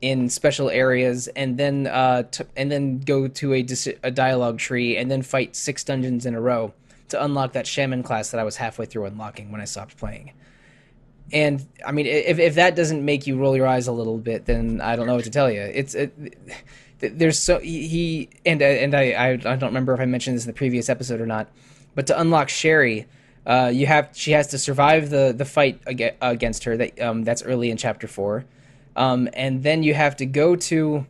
[0.00, 4.58] in special areas, and then uh, t- and then go to a, dis- a dialogue
[4.58, 6.74] tree, and then fight six dungeons in a row
[7.08, 10.32] to unlock that shaman class that I was halfway through unlocking when I stopped playing.
[11.32, 14.44] And I mean, if if that doesn't make you roll your eyes a little bit,
[14.44, 15.62] then I don't know what to tell you.
[15.62, 16.12] It's it,
[17.08, 20.56] there's so he and and I I don't remember if I mentioned this in the
[20.56, 21.48] previous episode or not,
[21.94, 23.06] but to unlock Sherry,
[23.46, 27.42] uh, you have she has to survive the the fight against her that um, that's
[27.42, 28.44] early in chapter four,
[28.96, 31.06] um, and then you have to go to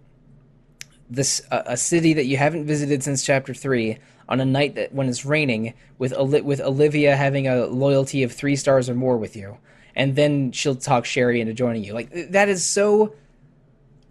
[1.10, 4.92] this uh, a city that you haven't visited since chapter three on a night that
[4.92, 9.36] when it's raining with with Olivia having a loyalty of three stars or more with
[9.36, 9.58] you,
[9.94, 11.92] and then she'll talk Sherry into joining you.
[11.92, 13.14] Like that is so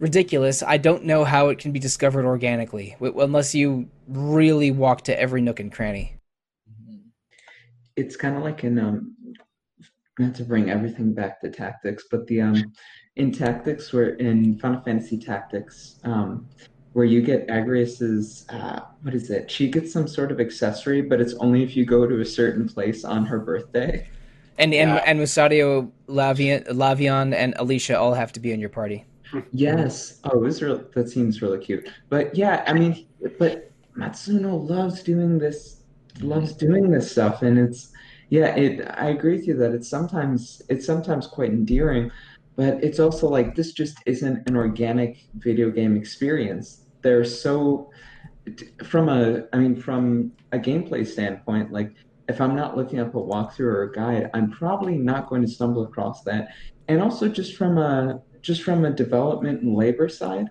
[0.04, 0.62] ridiculous.
[0.62, 5.40] I don't know how it can be discovered organically unless you really walk to every
[5.40, 6.16] nook and cranny.
[7.96, 9.16] It's kind of like in um,
[10.18, 12.72] not to bring everything back to tactics, but the um,
[13.16, 16.46] in tactics where in Final Fantasy Tactics, um,
[16.92, 19.50] where you get Agrias's uh, what is it?
[19.50, 22.68] She gets some sort of accessory, but it's only if you go to a certain
[22.68, 24.06] place on her birthday.
[24.58, 24.82] And yeah.
[24.82, 29.06] and and Mustadio, Lavian, Lavian, and Alicia all have to be in your party.
[29.52, 30.20] Yes.
[30.24, 30.84] Oh, it was real.
[30.94, 31.88] That seems really cute.
[32.08, 33.06] But yeah, I mean,
[33.38, 35.80] but Matsuno loves doing this.
[36.20, 37.90] Loves doing this stuff, and it's
[38.28, 38.54] yeah.
[38.54, 38.86] It.
[38.96, 42.10] I agree with you that it's sometimes it's sometimes quite endearing,
[42.54, 47.90] but it's also like this just isn't an organic video game experience they're so
[48.82, 51.92] from a I mean from a gameplay standpoint, like
[52.28, 55.48] if I'm not looking up a walkthrough or a guide, I'm probably not going to
[55.48, 56.48] stumble across that.
[56.88, 60.50] And also just from a just from a development and labor side,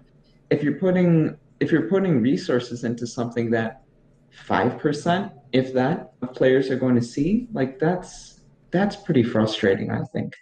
[0.50, 3.84] if you're putting if you're putting resources into something that
[4.32, 9.92] five percent, if that, of players are going to see, like that's that's pretty frustrating,
[9.92, 10.34] I think.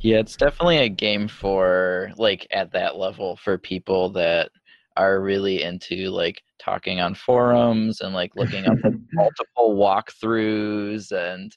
[0.00, 4.50] Yeah, it's definitely a game for like at that level for people that
[4.96, 8.76] are really into like talking on forums and like looking up
[9.12, 11.56] multiple walkthroughs and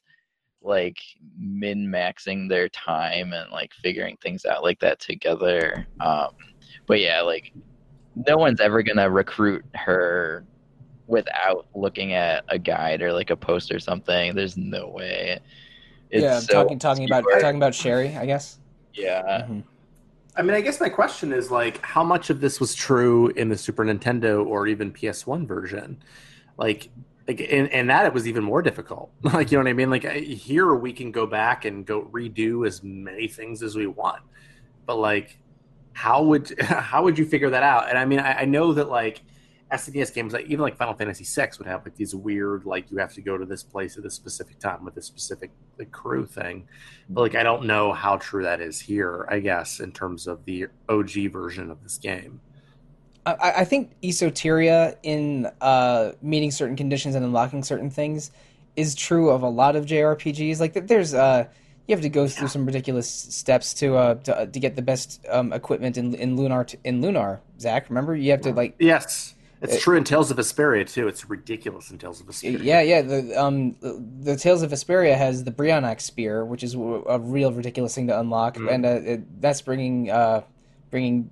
[0.64, 0.98] like
[1.38, 5.86] min maxing their time and like figuring things out like that together.
[6.00, 6.30] Um,
[6.86, 7.52] but yeah, like
[8.14, 10.44] no one's ever gonna recruit her
[11.06, 14.34] without looking at a guide or like a post or something.
[14.34, 15.40] There's no way.
[16.10, 18.58] It's yeah, so talking talking about talking about Sherry, I guess.
[18.94, 19.22] Yeah.
[19.22, 19.60] Mm-hmm.
[20.34, 23.48] I mean, I guess my question is like, how much of this was true in
[23.48, 26.02] the Super Nintendo or even PS1 version?
[26.56, 26.88] Like,
[27.28, 29.10] like and, and that it was even more difficult.
[29.22, 29.90] like, you know what I mean?
[29.90, 34.22] Like here we can go back and go redo as many things as we want,
[34.86, 35.38] but like,
[35.92, 37.88] how would how would you figure that out?
[37.88, 39.22] And I mean, I, I know that like
[39.72, 42.98] SNES games, like even like Final Fantasy VI, would have like these weird, like you
[42.98, 46.26] have to go to this place at this specific time with this specific like crew
[46.26, 46.68] thing.
[47.08, 49.26] But like I don't know how true that is here.
[49.30, 52.40] I guess in terms of the OG version of this game.
[53.24, 58.30] I, I think esoteria in uh, meeting certain conditions and unlocking certain things
[58.76, 60.60] is true of a lot of JRPGs.
[60.60, 61.46] Like there's uh,
[61.86, 65.24] you have to go through some ridiculous steps to uh to, to get the best
[65.30, 67.40] um, equipment in in Lunar in Lunar.
[67.60, 71.06] Zach, remember you have to like yes it's true in Tales of Vesperia too.
[71.06, 72.58] It's ridiculous in Tales of Vesperia.
[72.62, 73.02] Yeah, yeah.
[73.02, 77.94] The um the Tales of Vesperia has the Brionac spear, which is a real ridiculous
[77.94, 78.68] thing to unlock, mm-hmm.
[78.68, 80.42] and uh, it, that's bringing uh
[80.90, 81.30] bringing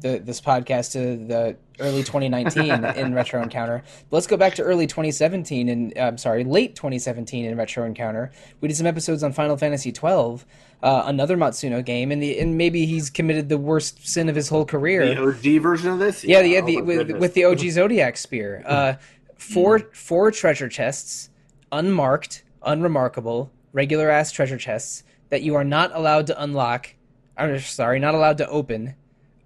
[0.00, 3.82] the this podcast to the early 2019 in Retro Encounter.
[4.10, 8.30] But let's go back to early 2017 and I'm sorry, late 2017 in Retro Encounter.
[8.60, 10.44] We did some episodes on Final Fantasy 12,
[10.82, 14.48] uh, another Matsuno game, and the, and maybe he's committed the worst sin of his
[14.48, 15.14] whole career.
[15.14, 18.64] The OG version of this, yeah, yeah, the, oh with, with, the OG Zodiac spear.
[18.78, 18.94] Uh,
[19.36, 21.30] four four treasure chests,
[21.72, 26.94] unmarked, unremarkable, regular ass treasure chests that you are not allowed to unlock.
[27.36, 28.94] I'm sorry, not allowed to open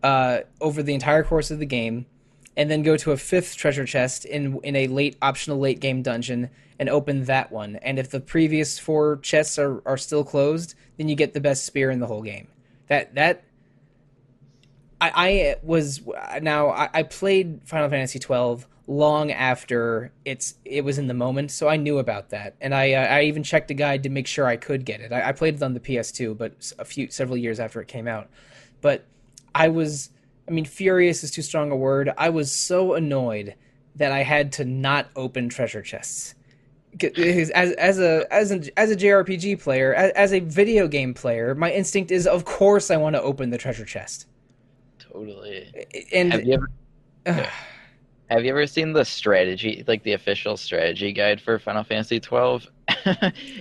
[0.02, 2.06] uh, over the entire course of the game,
[2.56, 6.02] and then go to a fifth treasure chest in in a late optional late game
[6.02, 7.76] dungeon and open that one.
[7.76, 11.64] And if the previous four chests are, are still closed, then you get the best
[11.64, 12.48] spear in the whole game.
[12.88, 13.44] That that
[15.00, 16.02] I, I was
[16.40, 21.50] now I, I played Final Fantasy twelve long after it's it was in the moment,
[21.50, 24.26] so I knew about that, and I uh, I even checked a guide to make
[24.26, 25.12] sure I could get it.
[25.12, 28.08] I, I played it on the PS2, but a few several years after it came
[28.08, 28.28] out,
[28.80, 29.06] but
[29.54, 30.10] I was,
[30.48, 32.12] I mean, furious is too strong a word.
[32.16, 33.54] I was so annoyed
[33.96, 36.34] that I had to not open treasure chests.
[37.02, 41.54] As, as a as a as a JRPG player, as, as a video game player,
[41.54, 44.26] my instinct is, of course, I want to open the treasure chest.
[44.98, 45.72] Totally.
[46.12, 46.68] And have you ever
[47.24, 47.46] uh,
[48.28, 52.66] have you ever seen the strategy, like the official strategy guide for Final Fantasy twelve?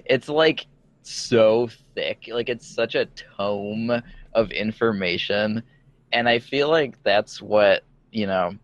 [0.06, 0.66] it's like
[1.04, 4.02] so thick, like it's such a tome
[4.34, 5.64] of information
[6.14, 8.56] and I feel like that's what you know,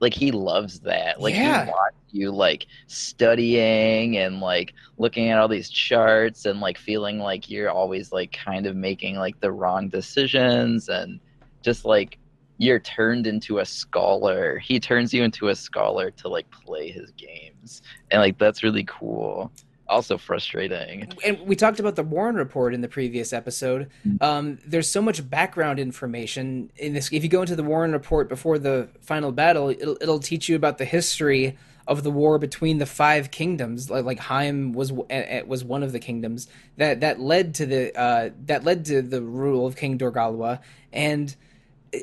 [0.00, 1.20] like he loves that.
[1.20, 1.64] Like yeah.
[1.64, 7.18] he wants you like studying and like looking at all these charts and like feeling
[7.18, 11.18] like you're always like kind of making like the wrong decisions and
[11.62, 12.18] just like
[12.58, 14.58] you're turned into a scholar.
[14.58, 18.84] He turns you into a scholar to like play his games, and like that's really
[18.84, 19.50] cool.
[19.94, 21.12] Also frustrating.
[21.24, 23.88] And we talked about the Warren report in the previous episode.
[24.20, 27.12] Um, there's so much background information in this.
[27.12, 30.56] If you go into the Warren report before the final battle, it'll, it'll teach you
[30.56, 33.88] about the history of the war between the five kingdoms.
[33.88, 38.30] Like, like Heim was was one of the kingdoms that that led to the uh,
[38.46, 40.60] that led to the rule of King Dorgalua
[40.92, 41.36] and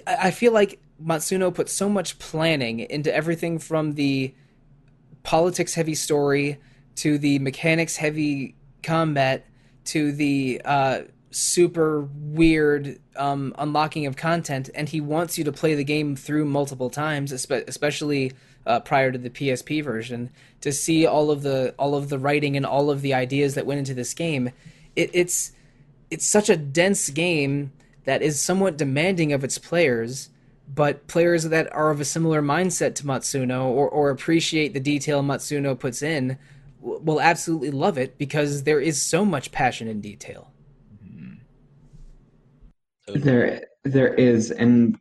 [0.07, 4.33] I feel like Matsuno put so much planning into everything from the
[5.23, 6.57] politics heavy story
[6.95, 9.45] to the mechanics heavy combat
[9.85, 15.75] to the uh, super weird um, unlocking of content, and he wants you to play
[15.75, 18.33] the game through multiple times, especially
[18.65, 20.29] uh, prior to the PSP version,
[20.61, 23.65] to see all of the all of the writing and all of the ideas that
[23.65, 24.51] went into this game.
[24.95, 25.53] It, it's
[26.09, 27.71] it's such a dense game
[28.03, 30.29] that is somewhat demanding of its players,
[30.67, 35.23] but players that are of a similar mindset to Matsuno or, or appreciate the detail
[35.23, 36.37] Matsuno puts in
[36.81, 40.51] will absolutely love it because there is so much passion in detail.
[43.07, 44.97] There, there is, and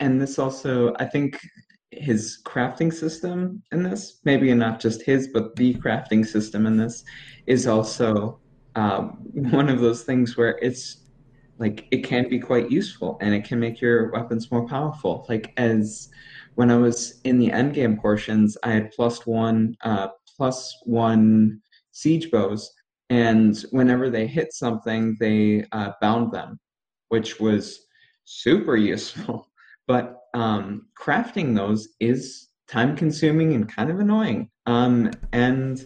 [0.00, 1.38] and this also, I think,
[1.90, 7.04] his crafting system in this, maybe not just his, but the crafting system in this,
[7.46, 8.38] is also
[8.76, 10.98] um, one of those things where it's
[11.58, 15.26] like it can be quite useful and it can make your weapons more powerful.
[15.28, 16.08] Like as
[16.54, 20.08] when I was in the end game portions, I had plus one uh,
[20.40, 21.60] plus one
[21.92, 22.72] siege bows,
[23.10, 26.58] and whenever they hit something, they uh, bound them,
[27.10, 27.86] which was
[28.24, 29.46] super useful.
[29.86, 34.48] But um, crafting those is time consuming and kind of annoying.
[34.66, 35.84] Um, and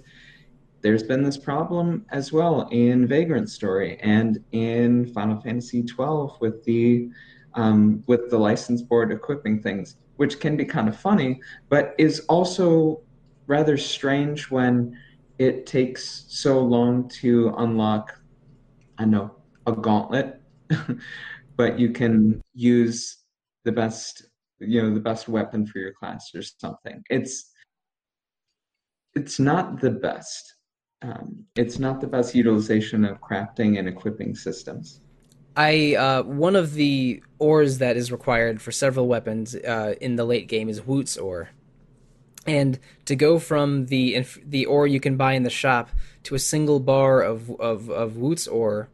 [0.83, 6.63] there's been this problem as well in Vagrant Story and in Final Fantasy XII with
[6.65, 7.09] the
[7.55, 11.41] um, with the license board equipping things, which can be kind of funny,
[11.71, 13.01] but is also
[13.47, 14.99] rather strange when
[15.39, 18.21] it takes so long to unlock.
[18.99, 19.35] I know
[19.67, 20.41] a gauntlet,
[21.57, 23.19] but you can use
[23.65, 24.27] the best
[24.61, 27.03] you know the best weapon for your class or something.
[27.11, 27.51] It's
[29.15, 30.55] it's not the best
[31.05, 35.01] um, it's not the best utilization of crafting and equipping systems.
[35.57, 40.25] I uh, one of the ores that is required for several weapons uh, in the
[40.25, 41.51] late game is Wootz ore,
[42.47, 45.91] and to go from the the ore you can buy in the shop
[46.25, 48.89] to a single bar of of of Wootz ore,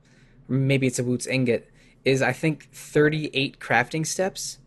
[0.48, 1.68] maybe it's a Wootz ingot,
[2.04, 4.58] is I think thirty eight crafting steps.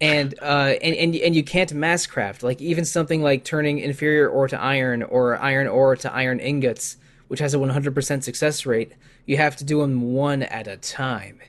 [0.00, 2.42] And uh, and and and you can't mass craft.
[2.42, 6.96] Like even something like turning inferior ore to iron or iron ore to iron ingots,
[7.28, 8.92] which has a 100% success rate.
[9.24, 11.40] You have to do them one at a time,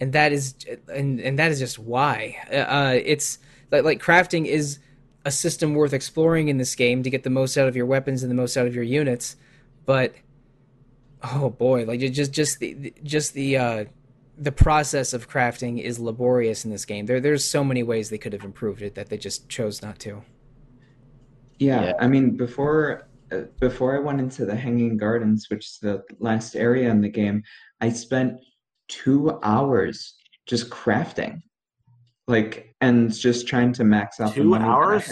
[0.00, 0.54] and that is
[0.92, 2.36] and and that is just why.
[2.52, 3.38] Uh, it's
[3.72, 4.78] like like crafting is
[5.28, 8.22] a system worth exploring in this game to get the most out of your weapons
[8.22, 9.36] and the most out of your units,
[9.84, 10.14] but
[11.22, 13.84] oh boy, like just just the just the uh,
[14.38, 17.04] the process of crafting is laborious in this game.
[17.06, 19.98] There, there's so many ways they could have improved it that they just chose not
[20.00, 20.22] to.
[21.58, 21.92] Yeah, yeah.
[22.00, 26.56] I mean, before uh, before I went into the Hanging Gardens, which is the last
[26.56, 27.42] area in the game,
[27.82, 28.40] I spent
[28.88, 30.14] two hours
[30.46, 31.42] just crafting,
[32.28, 34.34] like, and just trying to max out.
[34.34, 35.10] Two hours.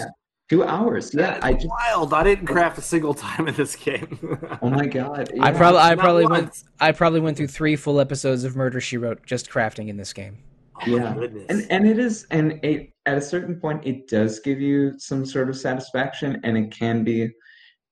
[0.48, 1.12] Two hours.
[1.12, 2.14] Yeah, I just, wild.
[2.14, 4.38] I didn't craft a single time in this game.
[4.62, 5.28] oh my god!
[5.34, 5.44] Yeah.
[5.44, 6.62] I probably, I probably once.
[6.62, 9.96] went, I probably went through three full episodes of Murder She Wrote just crafting in
[9.96, 10.38] this game.
[10.82, 11.14] Oh yeah,
[11.48, 15.26] and and it is, and it at a certain point, it does give you some
[15.26, 17.28] sort of satisfaction, and it can be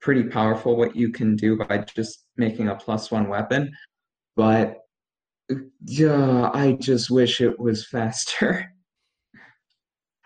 [0.01, 3.73] pretty powerful what you can do by just making a plus one weapon.
[4.37, 4.79] But
[5.87, 8.74] yeah, I just wish it was faster.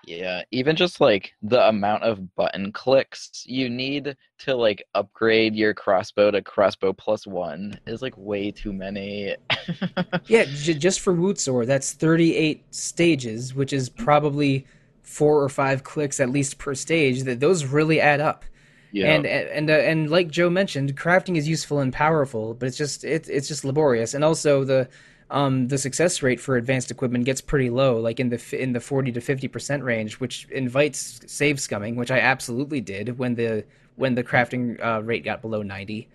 [0.09, 5.75] Yeah, even just like the amount of button clicks you need to like upgrade your
[5.75, 9.37] crossbow to crossbow plus one is like way too many.
[10.27, 14.67] yeah, j- just for Wootz ore, that's 38 stages, which is probably
[15.03, 17.25] four or five clicks at least per stage.
[17.25, 18.45] That those really add up.
[18.93, 19.13] Yeah.
[19.13, 23.05] And and uh, and like Joe mentioned, crafting is useful and powerful, but it's just
[23.05, 24.15] it, it's just laborious.
[24.15, 24.89] And also the
[25.31, 28.81] um, the success rate for advanced equipment gets pretty low, like in the in the
[28.81, 33.64] forty to fifty percent range, which invites save scumming, which I absolutely did when the
[33.97, 36.09] when the crafting uh, rate got below ninety,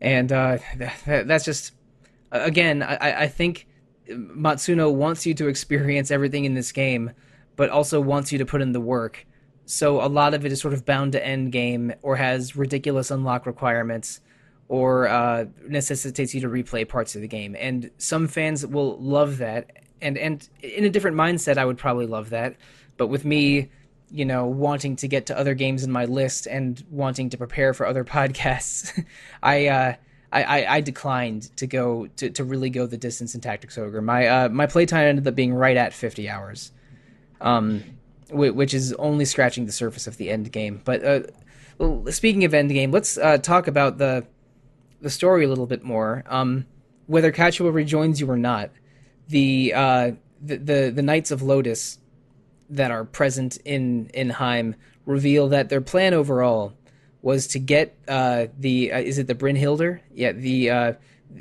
[0.00, 1.72] and uh, that, that's just
[2.32, 3.66] again, I, I think
[4.08, 7.12] Matsuno wants you to experience everything in this game,
[7.56, 9.26] but also wants you to put in the work.
[9.64, 13.10] So a lot of it is sort of bound to end game or has ridiculous
[13.10, 14.20] unlock requirements
[14.72, 17.54] or uh, necessitates you to replay parts of the game.
[17.60, 19.70] And some fans will love that,
[20.00, 22.56] and and in a different mindset, I would probably love that.
[22.96, 23.68] But with me,
[24.10, 27.74] you know, wanting to get to other games in my list and wanting to prepare
[27.74, 29.04] for other podcasts,
[29.42, 29.66] I.
[29.68, 29.94] Uh,
[30.34, 34.00] I, I, declined to go to, to really go the distance in Tactics Ogre.
[34.00, 36.72] My uh, my playtime ended up being right at 50 hours,
[37.42, 37.84] um,
[38.30, 40.80] which is only scratching the surface of the end game.
[40.86, 44.24] But uh, speaking of end game, let's uh, talk about the
[45.02, 46.24] the story a little bit more.
[46.26, 46.66] Um,
[47.06, 48.70] whether Kachua rejoins you or not,
[49.28, 51.98] the, uh, the the the Knights of Lodis
[52.70, 54.74] that are present in in Heim
[55.06, 56.72] reveal that their plan overall
[57.20, 60.00] was to get uh, the uh, is it the Brynhildr?
[60.12, 60.92] Yeah, the, uh,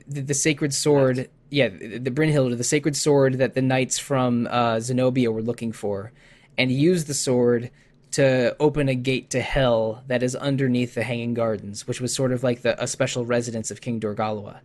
[0.07, 1.29] the, the sacred sword.
[1.49, 6.13] Yeah, the Brynhildr, the sacred sword that the knights from uh, Zenobia were looking for,
[6.57, 7.71] and use the sword
[8.11, 12.31] to open a gate to hell that is underneath the Hanging Gardens, which was sort
[12.31, 14.59] of like the, a special residence of King Dorgalua.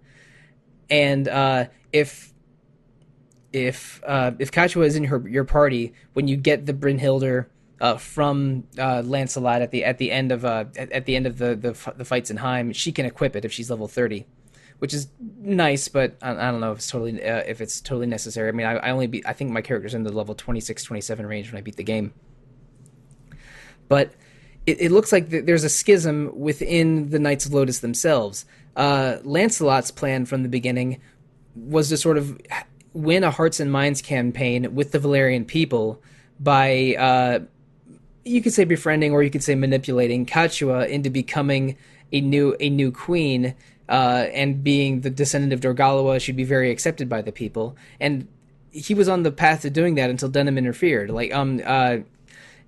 [0.91, 2.33] And uh, if
[3.53, 7.47] if uh, if Kachua is in her your party when you get the Brynhildr
[7.81, 11.27] uh, from uh, Lancelot at the at the end of uh, at, at, the end
[11.27, 14.27] of the, the, the fights in Heim, she can equip it if she's level thirty,
[14.79, 15.89] which is nice.
[15.89, 18.49] But I, I don't know if it's totally uh, if it's totally necessary.
[18.49, 21.53] I mean, I, I only I think my character's in the level 26, 27 range
[21.53, 22.13] when I beat the game.
[23.89, 24.13] But
[24.67, 28.45] it, it looks like th- there's a schism within the Knights of Lodis themselves.
[28.75, 31.01] Uh, Lancelot's plan from the beginning
[31.55, 32.39] was to sort of
[32.93, 36.03] win a Hearts and Minds campaign with the Valerian people
[36.41, 37.41] by uh,
[38.25, 41.77] you could say befriending or you could say manipulating Kachua into becoming
[42.13, 43.55] a new a new queen
[43.89, 48.27] uh, and being the descendant of Dorgalua should be very accepted by the people and
[48.71, 51.99] he was on the path to doing that until Denam interfered like um uh,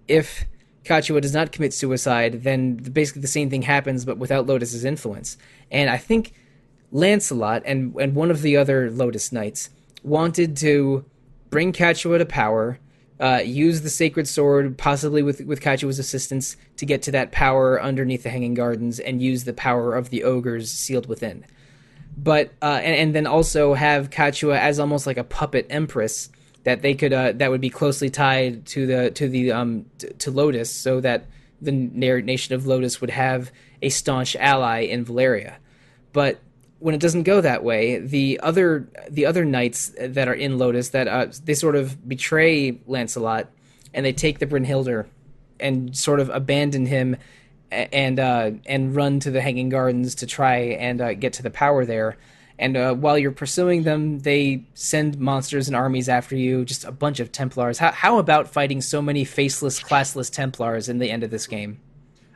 [0.06, 0.44] if
[0.88, 5.36] Kachua does not commit suicide then basically the same thing happens but without Lodis's influence
[5.70, 6.32] and I think
[6.90, 9.70] Lancelot and and one of the other Lodis knights
[10.02, 11.04] wanted to
[11.50, 12.78] bring Kachua to power
[13.20, 17.82] uh, use the sacred sword, possibly with with Kachua's assistance, to get to that power
[17.82, 21.44] underneath the Hanging Gardens, and use the power of the ogres sealed within.
[22.16, 26.30] But uh, and, and then also have Kachua as almost like a puppet empress
[26.68, 30.12] that they could uh, that would be closely tied to the to the um to,
[30.12, 31.24] to Lodis, so that
[31.62, 33.50] the nation of Lodis would have
[33.80, 35.56] a staunch ally in Valeria.
[36.12, 36.40] But
[36.78, 40.90] when it doesn't go that way, the other the other knights that are in Lodis
[40.90, 43.48] that uh, they sort of betray Lancelot
[43.94, 45.06] and they take the Brynhildr
[45.58, 47.16] and sort of abandon him
[47.70, 51.50] and uh, and run to the Hanging Gardens to try and uh, get to the
[51.50, 52.18] power there.
[52.60, 56.64] And uh, while you're pursuing them, they send monsters and armies after you.
[56.64, 57.78] Just a bunch of Templars.
[57.78, 61.80] How how about fighting so many faceless, classless Templars in the end of this game?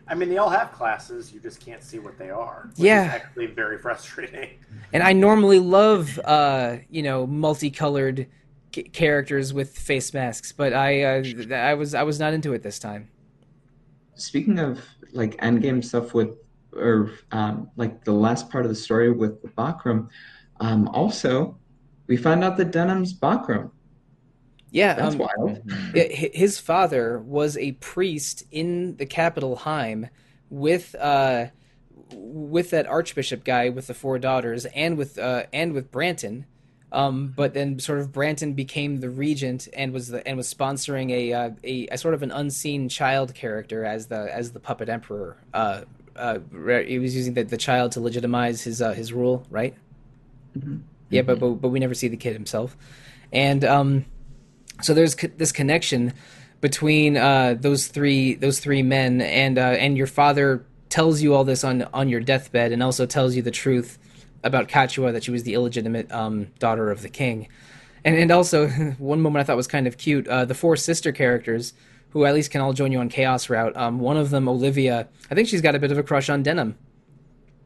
[0.09, 1.33] I mean, they all have classes.
[1.33, 2.70] You just can't see what they are.
[2.77, 4.51] yeah, actually very frustrating.
[4.93, 8.27] And I normally love, uh, you know, multicolored
[8.75, 11.23] c- characters with face masks, but I, uh,
[11.55, 13.09] I was, I was not into it this time.
[14.14, 16.37] Speaking of like endgame stuff with,
[16.73, 20.09] or um, like the last part of the story with the Bakram,
[20.61, 21.59] um, also
[22.07, 23.70] we find out that Denam's Bakram.
[24.70, 25.61] Yeah, that's um, wild.
[25.95, 30.09] His father was a priest in the capital Heim
[30.49, 31.47] with uh,
[32.12, 36.45] with that archbishop guy with the four daughters, and with uh, and with Branton.
[36.91, 41.11] Um, but then sort of Branton became the regent and was the and was sponsoring
[41.11, 44.91] a, uh, a, a sort of an unseen child character as the as the puppet
[44.91, 45.39] emperor.
[45.55, 45.83] Uh,
[46.17, 46.39] uh,
[46.81, 49.75] he was using the, the child to legitimize his uh, his rule, right?
[50.59, 50.79] Mm-hmm.
[51.11, 52.77] Yeah, but, but but we never see the kid himself,
[53.33, 54.05] and um,
[54.81, 56.15] so there's co- this connection
[56.61, 61.45] between uh, those three those three men, and uh, and your father tells you all
[61.45, 63.99] this on on your deathbed, and also tells you the truth
[64.43, 67.49] about Kachua that she was the illegitimate um, daughter of the king,
[68.05, 70.27] and and also one moment I thought was kind of cute.
[70.27, 71.75] Uh, the four sister characters
[72.13, 73.77] who at least can all join you on Chaos Route.
[73.77, 76.45] Um, one of them, Olivia, I think she's got a bit of a crush on
[76.45, 76.75] Denam.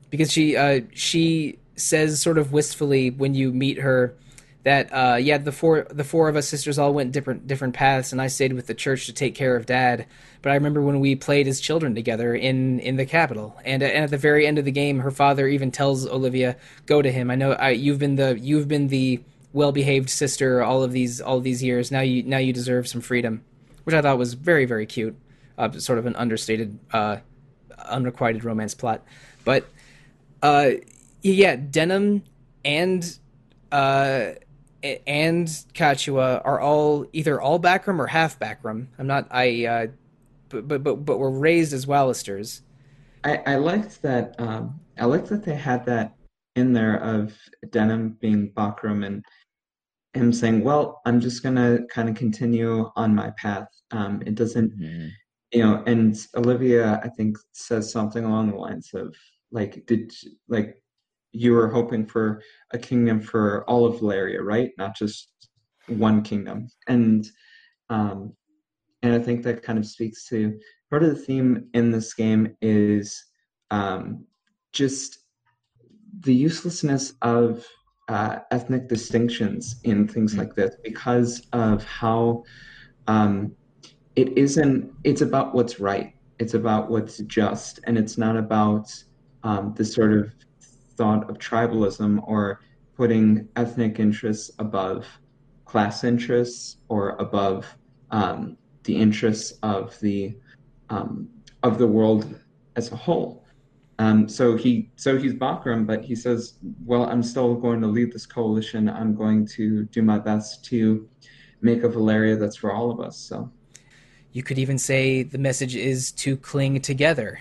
[0.08, 4.16] Because she uh, she says sort of wistfully when you meet her
[4.62, 8.12] that uh, yeah the four the four of us sisters all went different different paths
[8.12, 10.06] and I stayed with the church to take care of dad.
[10.42, 14.04] But I remember when we played as children together in in the capital and, and
[14.04, 17.30] at the very end of the game her father even tells Olivia go to him.
[17.30, 19.20] I know I, you've been the you've been the
[19.52, 21.90] well behaved sister all of these all of these years.
[21.90, 23.42] Now you now you deserve some freedom
[23.86, 25.16] which I thought was very very cute
[25.58, 27.18] uh, sort of an understated uh,
[27.86, 29.02] unrequited romance plot
[29.44, 29.66] but
[30.42, 30.70] uh,
[31.22, 32.22] yeah Denam
[32.64, 33.18] and
[33.72, 34.32] uh,
[35.06, 38.86] and Kachua are all either all Bakram or half Bakram.
[38.98, 39.26] I'm not.
[39.30, 39.66] I.
[39.66, 39.86] Uh,
[40.48, 42.60] but but but but were raised as Walisters.
[43.24, 44.34] I, I liked that.
[44.38, 46.14] Um, I liked that they had that
[46.54, 49.24] in there of Denam being Bakram and
[50.14, 53.68] him saying, "Well, I'm just gonna kind of continue on my path.
[53.90, 55.10] Um, it doesn't, Mhm.
[55.52, 59.14] you know." And Olivia, I think, says something along the lines of,
[59.50, 60.12] "Like, did
[60.48, 60.82] like
[61.32, 64.72] you were hoping for a kingdom for all of Valeria, right?
[64.78, 65.30] Not just
[65.88, 67.26] one kingdom." And
[67.88, 68.34] um,
[69.02, 70.58] and I think that kind of speaks to
[70.90, 73.24] part of the theme in this game is
[73.70, 74.24] um,
[74.72, 75.20] just
[76.20, 77.64] the uselessness of
[78.08, 80.38] uh, ethnic distinctions in things Mm.
[80.38, 82.42] like this because of how
[83.06, 83.54] um,
[84.16, 88.92] it isn't it's about what's right it's about what's just and it's not about
[89.44, 90.32] um, the sort of
[90.96, 92.60] thought of tribalism or
[92.96, 95.06] putting ethnic interests above
[95.66, 97.66] class interests or above
[98.10, 100.36] um, the interests of the
[100.88, 101.28] um,
[101.62, 102.38] of the world
[102.76, 103.46] as a whole
[103.98, 108.12] um, so he so he's Bakram, but he says, "Well, I'm still going to lead
[108.12, 108.90] this coalition.
[108.90, 111.08] I'm going to do my best to
[111.62, 113.50] make a Valeria that's for all of us." So
[114.36, 117.40] You could even say the message is to cling together.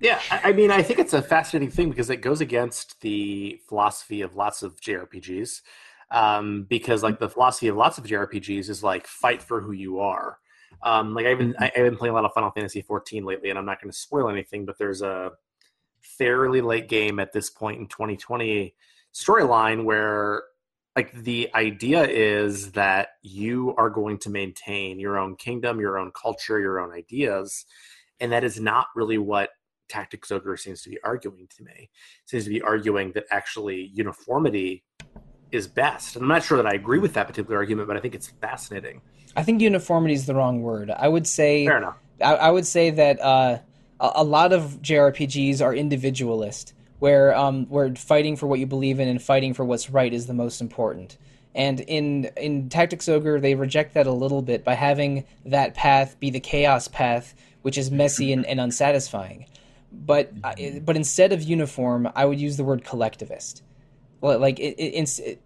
[0.00, 4.20] Yeah, I mean, I think it's a fascinating thing because it goes against the philosophy
[4.22, 5.62] of lots of JRPGs.
[6.12, 9.98] Um, because like the philosophy of lots of JRPGs is like fight for who you
[9.98, 10.38] are.
[10.84, 13.58] Um, like I've been I've been playing a lot of Final Fantasy 14 lately, and
[13.58, 15.32] I'm not going to spoil anything, but there's a
[16.00, 18.72] fairly late game at this point in 2020
[19.12, 20.44] storyline where
[20.98, 26.10] like the idea is that you are going to maintain your own kingdom, your own
[26.10, 27.66] culture, your own ideas,
[28.18, 29.50] and that is not really what
[29.88, 31.88] Tactics Ogre seems to be arguing to me.
[32.26, 34.82] seems to be arguing that actually uniformity
[35.52, 36.16] is best.
[36.16, 38.32] And I'm not sure that I agree with that particular argument, but I think it's
[38.40, 39.00] fascinating.
[39.36, 40.90] I think uniformity is the wrong word.
[40.90, 41.96] I would say Fair enough.
[42.20, 43.58] I, I would say that uh,
[44.00, 49.00] a, a lot of JRPGs are individualist, where um, where fighting for what you believe
[49.00, 51.16] in and fighting for what's right is the most important.
[51.54, 56.18] And in in Tactics Ogre, they reject that a little bit by having that path
[56.20, 59.46] be the chaos path, which is messy and, and unsatisfying.
[59.90, 63.62] But I- but instead of uniform, I would use the word collectivist.
[64.20, 65.40] Like it, it, it,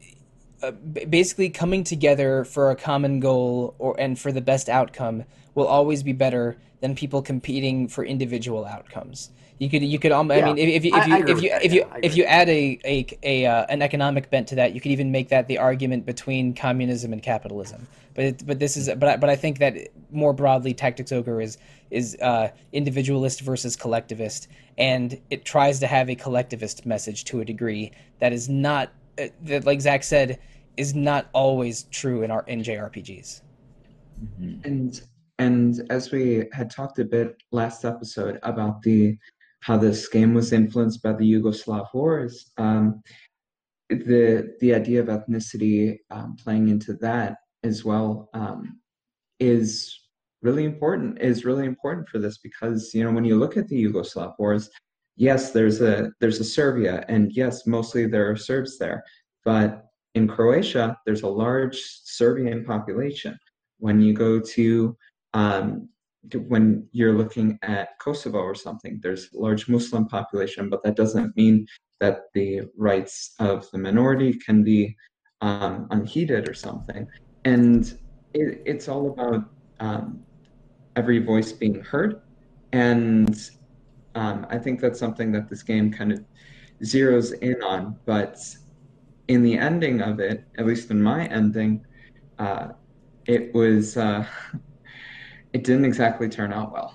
[0.62, 5.24] uh, basically coming together for a common goal or and for the best outcome
[5.54, 9.30] will always be better than people competing for individual outcomes.
[9.62, 11.32] You could you could um, I mean if, if you I- if you I agree
[11.34, 13.80] if you that, if you yeah, I if you add a a, a uh, an
[13.80, 17.86] economic bent to that, you could even make that the argument between communism and capitalism.
[18.14, 19.76] But it, but this is but I, but I think that
[20.10, 21.58] more broadly, Tactics Ogre is
[21.90, 24.48] is uh, individualist versus collectivist,
[24.78, 28.90] and it tries to have a collectivist message to a degree that is not
[29.20, 30.40] uh, that like Zach said
[30.76, 33.42] is not always true in our in JRPGs.
[34.40, 34.64] Mhm.
[34.64, 35.02] and
[35.38, 39.16] and as we had talked a bit last episode about the
[39.62, 43.00] how this game was influenced by the Yugoslav wars, um,
[43.88, 48.80] the the idea of ethnicity um, playing into that as well um,
[49.38, 49.96] is
[50.42, 51.20] really important.
[51.20, 54.68] Is really important for this because you know when you look at the Yugoslav wars,
[55.16, 59.04] yes, there's a there's a Serbia, and yes, mostly there are Serbs there,
[59.44, 59.84] but
[60.14, 63.38] in Croatia, there's a large Serbian population.
[63.78, 64.96] When you go to
[65.34, 65.88] um,
[66.48, 71.36] when you're looking at Kosovo or something, there's a large Muslim population, but that doesn't
[71.36, 71.66] mean
[72.00, 74.96] that the rights of the minority can be
[75.40, 77.06] um, unheeded or something.
[77.44, 77.98] And
[78.34, 79.44] it, it's all about
[79.80, 80.22] um,
[80.96, 82.22] every voice being heard.
[82.72, 83.36] And
[84.14, 86.24] um, I think that's something that this game kind of
[86.82, 87.96] zeroes in on.
[88.06, 88.38] But
[89.28, 91.84] in the ending of it, at least in my ending,
[92.38, 92.68] uh,
[93.26, 94.24] it was uh,
[95.52, 96.94] it didn't exactly turn out well.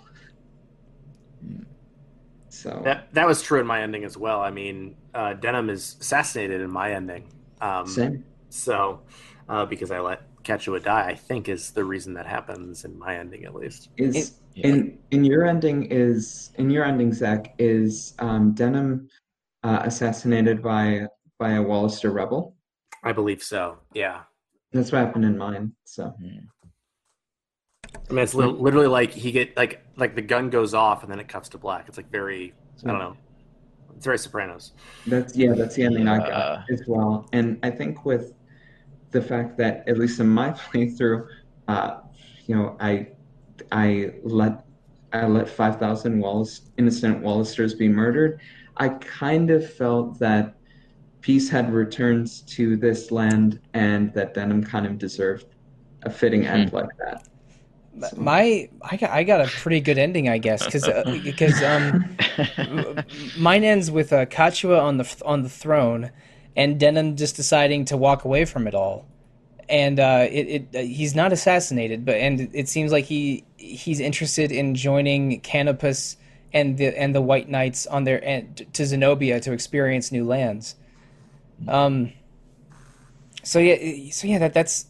[2.49, 4.41] So That that was true in my ending as well.
[4.41, 7.31] I mean, uh, Denam is assassinated in my ending.
[7.61, 8.23] Um, same.
[8.49, 9.01] So,
[9.49, 13.17] uh, because I let Kachua die, I think is the reason that happens in my
[13.17, 13.89] ending, at least.
[13.97, 14.67] Is Yeah.
[14.67, 19.07] in in your ending is in your ending, Zach, is um, Denam
[19.63, 22.55] uh, assassinated by by a Walister rebel?
[23.03, 23.77] I believe so.
[23.93, 24.23] Yeah.
[24.71, 25.73] That's what happened in mine.
[25.85, 26.47] So Mhm.
[28.09, 28.39] I mean, it's hmm.
[28.39, 31.49] li- literally like he get like like the gun goes off and then it cuts
[31.49, 31.87] to black.
[31.87, 33.17] It's like very I don't know.
[33.95, 34.73] It's very Sopranos.
[35.07, 36.61] that's yeah, that's the ending I got uh.
[36.71, 37.27] as well.
[37.33, 38.33] And I think with
[39.11, 41.27] the fact that at least in my playthrough,
[41.67, 41.99] uh,
[42.45, 43.07] you know, I
[43.71, 44.65] I let
[45.13, 48.39] I let five thousand Wallace innocent Walisters be murdered.
[48.77, 50.55] I kind of felt that
[51.21, 55.47] peace had returned to this land and that Denam kind of deserved
[56.03, 56.75] a fitting end hmm.
[56.75, 57.27] like that.
[58.15, 60.85] My I got I got a pretty good ending, I guess, because
[61.23, 62.15] because um.
[63.37, 66.11] mine ends with uh, Kachua on the on the throne,
[66.55, 69.07] and Denam just deciding to walk away from it all,
[69.69, 73.99] and uh, it, it uh, he's not assassinated, but and it seems like he he's
[73.99, 76.17] interested in joining Canopus
[76.53, 80.75] and the and the White Knights on their and to Zenobia to experience new lands.
[81.67, 82.13] Um.
[83.43, 84.87] So yeah, so yeah, that that's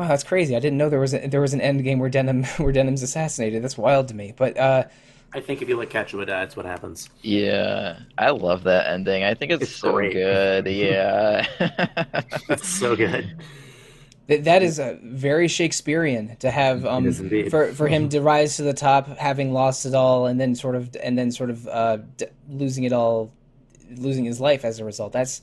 [0.00, 0.56] wow, that's crazy.
[0.56, 3.02] I didn't know there was a, there was an end game where Denam where Denam's
[3.02, 3.62] assassinated.
[3.62, 4.32] That's wild to me.
[4.36, 4.84] But uh,
[5.32, 7.08] I think if you look Kachua, that's what happens.
[7.22, 9.22] Yeah, I love that ending.
[9.22, 10.12] I think it's, It's so great.
[10.12, 10.66] good.
[10.66, 11.46] Yeah.
[12.48, 13.40] That's so good.
[14.26, 17.12] Th- that is uh, very Shakespearean to have um,
[17.50, 20.74] for for him to rise to the top, having lost it all, and then sort
[20.76, 23.32] of and then sort of uh, d- losing it all,
[23.96, 25.12] losing his life as a result.
[25.12, 25.42] That's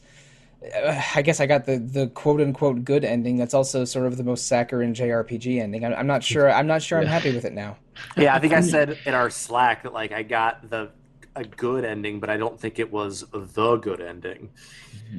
[0.64, 3.38] I guess I got the the quote unquote good ending.
[3.38, 5.86] That's also sort of the most saccharine JRPG ending.
[5.86, 6.52] I'm, I'm not sure.
[6.52, 7.00] I'm not sure.
[7.00, 7.78] I'm happy with it now.
[8.16, 10.92] Yeah, I think I said in our Slack that like I got the
[11.36, 14.50] a good ending, but I don't think it was the good ending.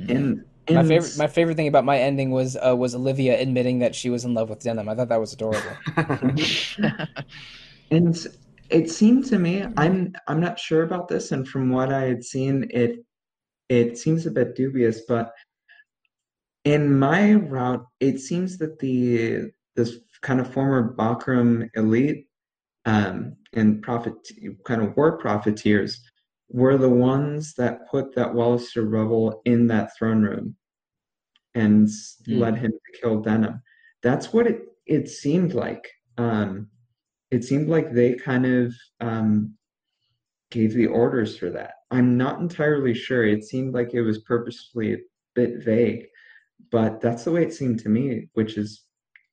[0.08, 3.96] In, My favorite my favorite thing about my ending was uh, was Olivia admitting that
[3.96, 4.88] she was in love with Denam.
[4.88, 5.76] I thought that was adorable.
[7.90, 8.26] And
[8.68, 12.22] it seemed to me, I'm I'm not sure about this, and from what I had
[12.22, 13.04] seen, it
[13.68, 15.32] it seems a bit dubious, but
[16.64, 22.26] in my route, it seems that the this kind of former Bakram elite
[22.84, 24.14] um, and profit
[24.64, 26.00] kind of war profiteers
[26.50, 30.56] were the ones that put that Walister rebel in that throne room
[31.54, 31.88] and
[32.26, 32.38] Hmm.
[32.38, 33.60] led him to kill Denam.
[34.02, 35.88] That's what it it seemed like.
[36.16, 36.68] Um,
[37.30, 39.54] it seemed like they kind of um,
[40.50, 41.74] gave the orders for that.
[41.90, 43.24] I'm not entirely sure.
[43.24, 44.98] It seemed like it was purposefully a
[45.34, 46.06] bit vague,
[46.70, 48.84] but that's the way it seemed to me, which is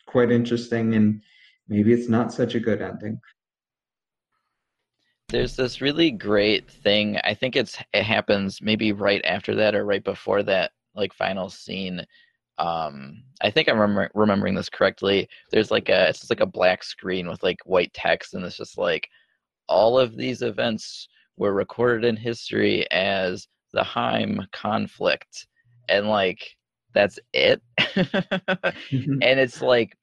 [0.07, 0.95] quite interesting.
[0.95, 1.21] And
[1.67, 3.19] maybe it's not such a good ending.
[5.29, 7.17] There's this really great thing.
[7.23, 11.49] I think it's it happens maybe right after that or right before that, like final
[11.49, 12.05] scene.
[12.57, 15.27] Um, I think I'm remember, remembering this correctly.
[15.51, 18.57] There's like a it's just like a black screen with like white text, and it's
[18.57, 19.09] just like
[19.67, 25.47] all of these events were recorded in history as the Heim conflict,
[25.89, 26.55] and like
[26.93, 27.61] that's it.
[27.95, 29.95] and it's like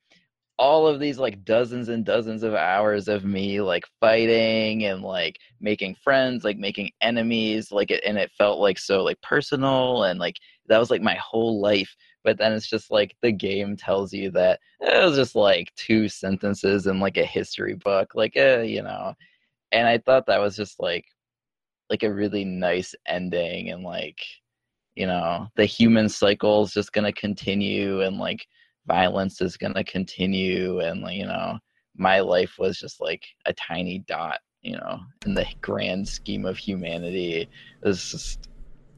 [0.58, 5.38] all of these like dozens and dozens of hours of me like fighting and like
[5.60, 10.20] making friends like making enemies like it and it felt like so like personal and
[10.20, 10.36] like
[10.68, 11.94] that was like my whole life.
[12.22, 16.08] But then it's just like the game tells you that it was just like two
[16.08, 19.14] sentences in like a history book like eh, you know?
[19.72, 21.06] And i thought that was just like
[21.92, 24.18] like a really nice ending and like
[24.94, 28.46] you know the human cycle is just going to continue and like
[28.86, 31.58] violence is going to continue and like you know
[31.94, 36.56] my life was just like a tiny dot you know in the grand scheme of
[36.56, 37.46] humanity
[37.82, 38.48] it's just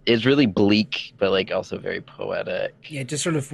[0.07, 3.53] it's really bleak but like also very poetic Yeah, just sort of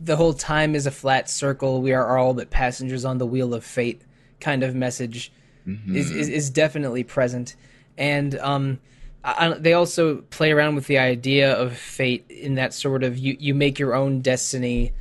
[0.00, 1.80] the whole time is a flat circle.
[1.80, 4.02] We are all but passengers on the wheel of fate
[4.40, 5.30] kind of message
[5.66, 5.94] Mhm.
[5.94, 7.56] is, is is definitely present,
[7.98, 8.78] and um,
[9.22, 13.18] I, I- they also play around with the idea of fate in that sort of
[13.18, 14.92] you you make your own destiny,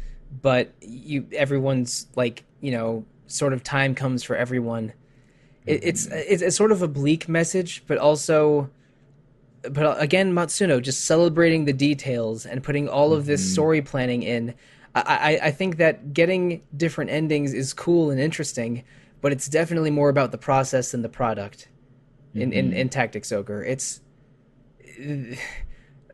[0.42, 4.94] but you everyone's like you know sort of time comes for everyone.
[5.66, 8.70] It, it's it's it's sort of a bleak message, but also
[9.72, 14.54] but again, Matsuno just celebrating the details and putting all of this story planning in.
[14.94, 15.02] I,
[15.42, 18.84] I, I think that getting different endings is cool and interesting,
[19.22, 21.70] but it's definitely more about the process than the product.
[22.36, 24.02] In in, in Tactics Ogre, it's
[24.98, 25.38] this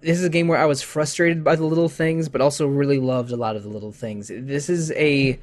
[0.02, 3.32] is a game where I was frustrated by the little things, but also really loved
[3.32, 4.30] a lot of the little things.
[4.34, 5.40] This is a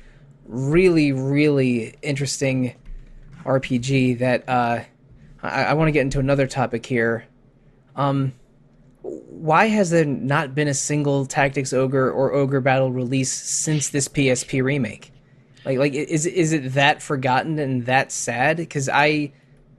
[0.47, 2.75] really really interesting
[3.45, 4.81] RPG that uh,
[5.43, 7.27] I, I want to get into another topic here.
[7.95, 8.35] Um,
[9.03, 14.09] why has there not been a single Tactics Ogre or Ogre Battle release since this
[14.09, 15.13] PSP remake?
[15.65, 18.57] Like, like is is it that forgotten and that sad?
[18.57, 19.33] Because I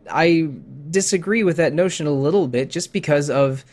[0.09, 0.49] I
[0.89, 3.65] disagree with that notion a little bit, just because of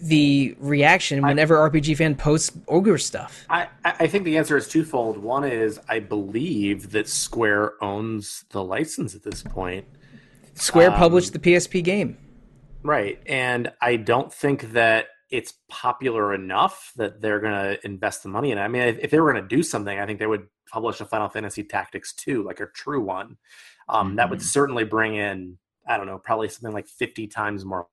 [0.00, 3.44] the reaction whenever RPG fan posts Ogre stuff.
[3.48, 5.18] I, I I think the answer is twofold.
[5.18, 9.86] One is I believe that Square owns the license at this point.
[10.54, 12.16] Square Um, published the PSP game.
[12.82, 13.20] Right.
[13.26, 18.50] And I don't think that it's popular enough that they're going to invest the money
[18.52, 18.60] in it.
[18.60, 21.00] I mean, if, if they were going to do something, I think they would publish
[21.00, 23.38] a Final Fantasy Tactics 2, like a true one.
[23.88, 24.42] Um, That would Mhm.
[24.44, 25.58] certainly bring in,
[25.88, 27.88] I don't know, probably something like 50 times more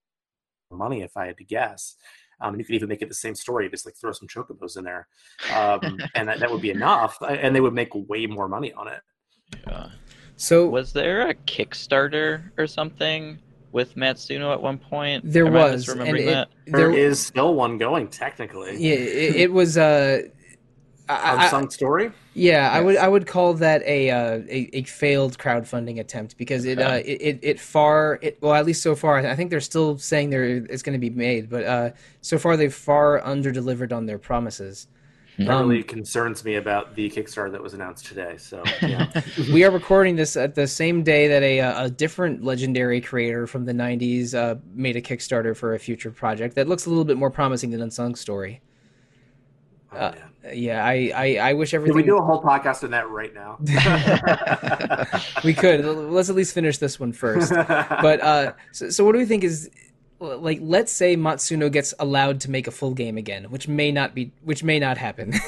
[0.69, 1.95] money if I had to guess.
[2.41, 4.83] Um, you could even make it the same story, just like throw some chocobos in
[4.83, 5.07] there.
[5.53, 7.17] Um, and that, that would be enough.
[7.21, 9.01] And they would make way more money on it.
[9.65, 9.89] Yeah.
[10.35, 13.39] So was there a kickstarter or something
[13.71, 16.91] with matsuno at one point there Am I was, and misremembering it, that There there
[16.91, 18.77] is still one going, technically.
[18.77, 19.77] Yeah, it, it was.
[19.77, 20.23] Uh,
[21.07, 22.11] I- Unsung story.
[22.35, 26.65] Yeah, I would I would call that a uh, a, a failed crowdfunding attempt because
[26.65, 29.59] it uh, it, it it far it well at least so far I think they're
[29.59, 31.89] still saying there it's going to be made, but uh,
[32.21, 34.87] so far they've far under delivered on their promises.
[35.39, 38.35] That Um, really concerns me about the Kickstarter that was announced today.
[38.37, 39.09] So yeah.
[39.53, 43.47] we are recording this at the same day that a uh, a different legendary creator
[43.47, 47.05] from the '90s uh, made a Kickstarter for a future project that looks a little
[47.05, 48.61] bit more promising than Unsung Story.
[49.93, 50.15] Oh, Uh.
[50.53, 53.33] Yeah, I I, I wish Can everything we do a whole podcast on that right
[53.33, 53.57] now?
[55.43, 55.83] we could.
[55.85, 57.51] Let's at least finish this one first.
[57.55, 59.69] but uh so, so what do we think is
[60.19, 64.13] like let's say matsuno gets allowed to make a full game again which may not
[64.13, 65.33] be which may not happen.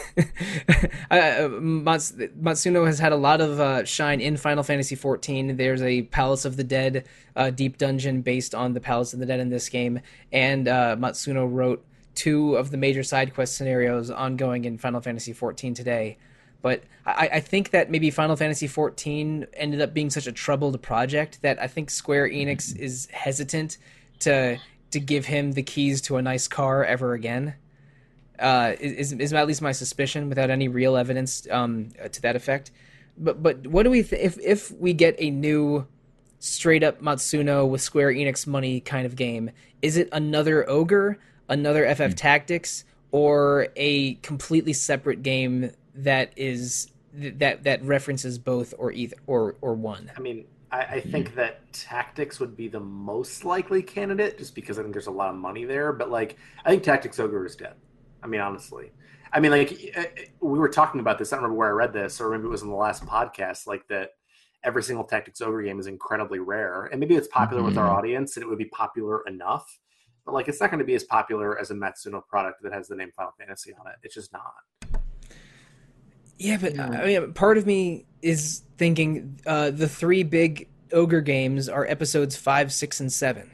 [1.12, 5.82] Uh, Mats, matsuno has had a lot of uh, shine in final fantasy 14 there's
[5.82, 7.04] a palace of the dead
[7.36, 10.00] uh, deep dungeon based on the palace of the dead in this game.
[10.32, 11.84] And uh, matsuno wrote
[12.16, 16.18] two of the major side quest scenarios ongoing in final fantasy 14 today.
[16.62, 20.80] But I, I think that maybe Final Fantasy XIV ended up being such a troubled
[20.84, 23.80] project that I think Square Enix is hesitant
[24.22, 24.60] to
[24.92, 27.56] to give him the keys to a nice car ever again.
[28.40, 32.72] Uh, is is at least my suspicion, without any real evidence um, to that effect.
[33.18, 35.86] But but what do we th- if if we get a new
[36.40, 39.52] straight up Matsuno with Square Enix money kind of game?
[39.82, 41.20] Is it another Ogre,
[41.50, 48.92] another FF Tactics, or a completely separate game that is that that references both or
[48.92, 50.12] either or or one?
[50.18, 54.80] I mean, I, I think that Tactics would be the most likely candidate, just because
[54.80, 55.92] I think there's a lot of money there.
[55.92, 57.76] But like, I think Tactics Ogre is dead.
[58.24, 58.92] I mean, honestly,
[59.34, 61.34] I mean, like eh, eh, we were talking about this.
[61.34, 63.68] I don't remember where I read this, or maybe it was in the last podcast.
[63.68, 64.12] Like that,
[64.64, 67.98] every single Tactics Ogre game is incredibly rare, and maybe it's popular with our Mhm.
[67.98, 69.80] audience, and it would be popular enough.
[70.26, 72.88] But like, it's not going to be as popular as a Matsuno product that has
[72.88, 73.96] the name Final Fantasy on it.
[74.04, 75.01] It's just not.
[76.42, 76.80] Yeah, but.
[76.80, 82.36] I mean, part of me is thinking uh, the three big ogre games are episodes
[82.36, 83.52] five, six, and seven.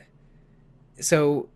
[0.99, 1.49] So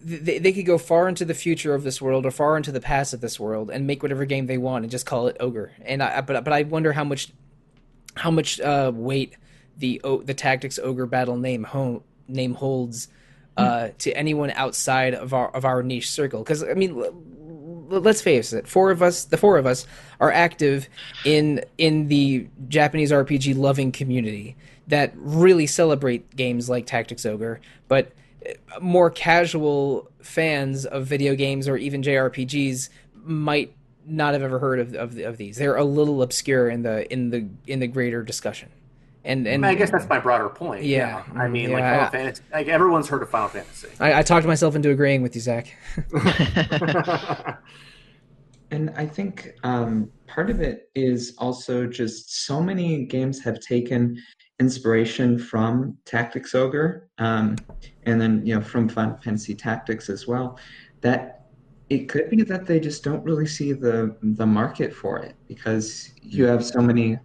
[0.00, 2.80] they, they could go far into the future of this world or far into the
[2.80, 5.72] past of this world and make whatever game they want and just call it ogre.
[5.82, 7.30] And I, but but I wonder how much
[8.16, 9.36] how much uh, weight
[9.76, 13.08] the the tactics ogre battle name ho- name holds
[13.58, 16.42] uh, to anyone outside of our of our niche circle.
[16.42, 16.96] Because I mean,
[17.88, 19.86] let's face it, four of us, the four of us,
[20.20, 20.88] are active
[21.24, 28.12] in in the Japanese RPG loving community that really celebrate games like Tactics Ogre, but
[28.46, 32.88] uh, more casual fans of video games or even JRPGs
[33.24, 33.74] might
[34.06, 35.56] not have ever heard of of, of these.
[35.56, 38.70] They're a little obscure in the in the in the greater discussion.
[39.28, 40.84] And and I guess that's my broader point.
[40.84, 41.22] Yeah.
[41.36, 43.88] I mean, like Final I- Fantasy, like everyone's heard of Final Fantasy.
[44.00, 45.76] I, I talked myself into agreeing with you, Zach.
[48.70, 54.20] And I think um, part of it is also just so many games have taken
[54.60, 57.56] inspiration from Tactics Ogre, um,
[58.04, 60.58] and then you know from Final Fantasy Tactics as well.
[61.00, 61.46] That
[61.88, 66.12] it could be that they just don't really see the the market for it because
[66.20, 67.18] you have so many.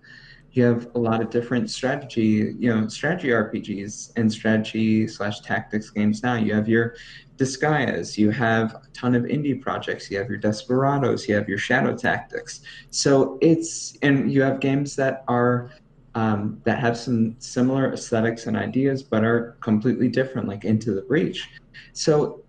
[0.54, 5.90] You have a lot of different strategy, you know, strategy RPGs and strategy slash tactics
[5.90, 6.36] games now.
[6.36, 6.96] You have your
[7.38, 11.58] Disgaea, you have a ton of indie projects, you have your Desperados, you have your
[11.58, 12.62] Shadow Tactics.
[12.92, 15.72] So it's and you have games that are
[16.14, 21.02] um, that have some similar aesthetics and ideas, but are completely different, like Into the
[21.02, 21.50] Breach.
[21.94, 22.42] So.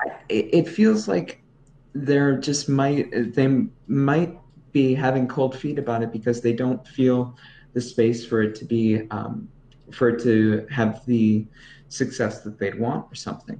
[0.00, 1.40] I, it, it feels like
[1.94, 4.36] they're just might they might
[4.74, 7.38] be having cold feet about it because they don't feel
[7.72, 9.48] the space for it to be um,
[9.92, 11.46] for it to have the
[11.88, 13.58] success that they'd want or something.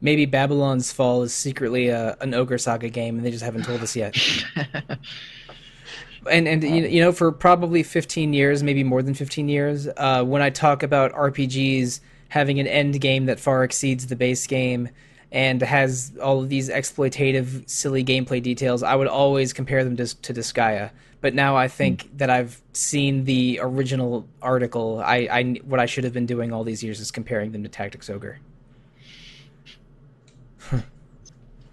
[0.00, 3.82] Maybe Babylon's Fall is secretly a, an Ogre Saga game, and they just haven't told
[3.82, 4.16] us yet.
[6.30, 10.22] and and you, you know, for probably 15 years, maybe more than 15 years, uh,
[10.22, 14.90] when I talk about RPGs having an end game that far exceeds the base game
[15.30, 20.06] and has all of these exploitative, silly gameplay details, I would always compare them to,
[20.22, 20.90] to Disgaea.
[21.20, 22.16] But now I think hmm.
[22.18, 25.02] that I've seen the original article.
[25.04, 27.68] I, I what I should have been doing all these years is comparing them to
[27.68, 28.38] Tactics Ogre.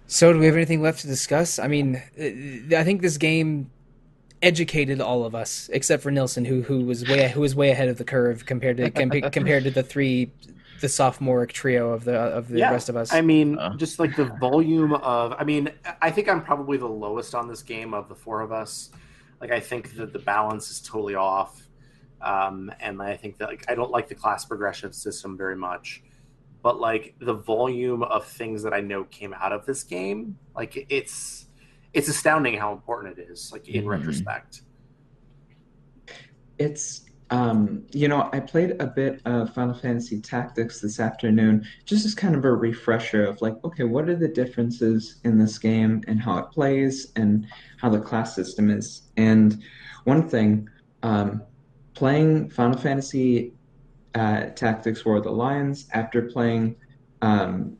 [0.08, 1.58] So, do we have anything left to discuss?
[1.58, 3.70] I mean, I think this game
[4.40, 7.88] educated all of us, except for Nilson, who who was way who was way ahead
[7.88, 10.30] of the curve compared to com- compared to the three,
[10.80, 13.12] the sophomoric trio of the of the Yeah, rest of us.
[13.12, 13.74] I mean, Uh.
[13.76, 15.34] just like the volume of.
[15.38, 15.70] I mean,
[16.02, 18.90] I think I'm probably the lowest on this game of the four of us.
[19.40, 21.68] Like, I think that the balance is totally off,
[22.20, 26.02] um, and I think that like I don't like the class progression system very much.
[26.62, 30.86] But like the volume of things that I know came out of this game, like
[30.90, 31.46] it's
[31.92, 33.88] it's astounding how important it is, like in Mhm.
[33.88, 34.62] retrospect.
[36.58, 42.06] It's um, you know, I played a bit of Final Fantasy Tactics this afternoon, just
[42.06, 46.02] as kind of a refresher of like, okay, what are the differences in this game
[46.06, 47.46] and how it plays and
[47.80, 49.02] how the class system is.
[49.16, 49.60] And
[50.04, 50.68] one thing,
[51.02, 51.42] um,
[51.94, 53.52] playing Final Fantasy
[54.14, 56.76] uh, Tactics War of the Lions after playing
[57.22, 57.76] um,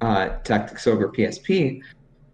[0.00, 1.82] uh, Tactics Ogre PSP,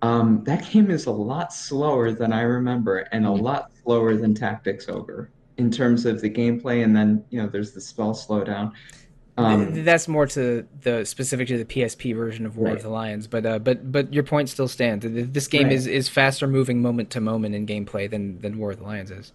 [0.03, 4.35] um, that game is a lot slower than I remember and a lot slower than
[4.35, 6.83] Tactics Ogre in terms of the gameplay.
[6.83, 8.73] And then, you know, there's the spell slowdown.
[9.37, 12.77] Um, That's more to the specific to the PSP version of War Right.
[12.77, 15.07] of the Lions, but uh, but but your point still stands.
[15.09, 15.73] This game Right.
[15.73, 19.13] is, is faster moving moment to moment in gameplay than than War of the Lions
[19.13, 19.33] is.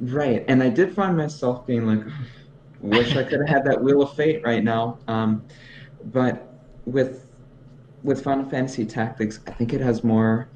[0.00, 2.04] Right, and I did find myself being like,
[2.80, 4.98] wish I could have had that Wheel of Fate right now.
[5.06, 5.46] Um,
[6.06, 7.28] but with
[8.02, 10.48] with Final Fantasy Tactics, I think it has more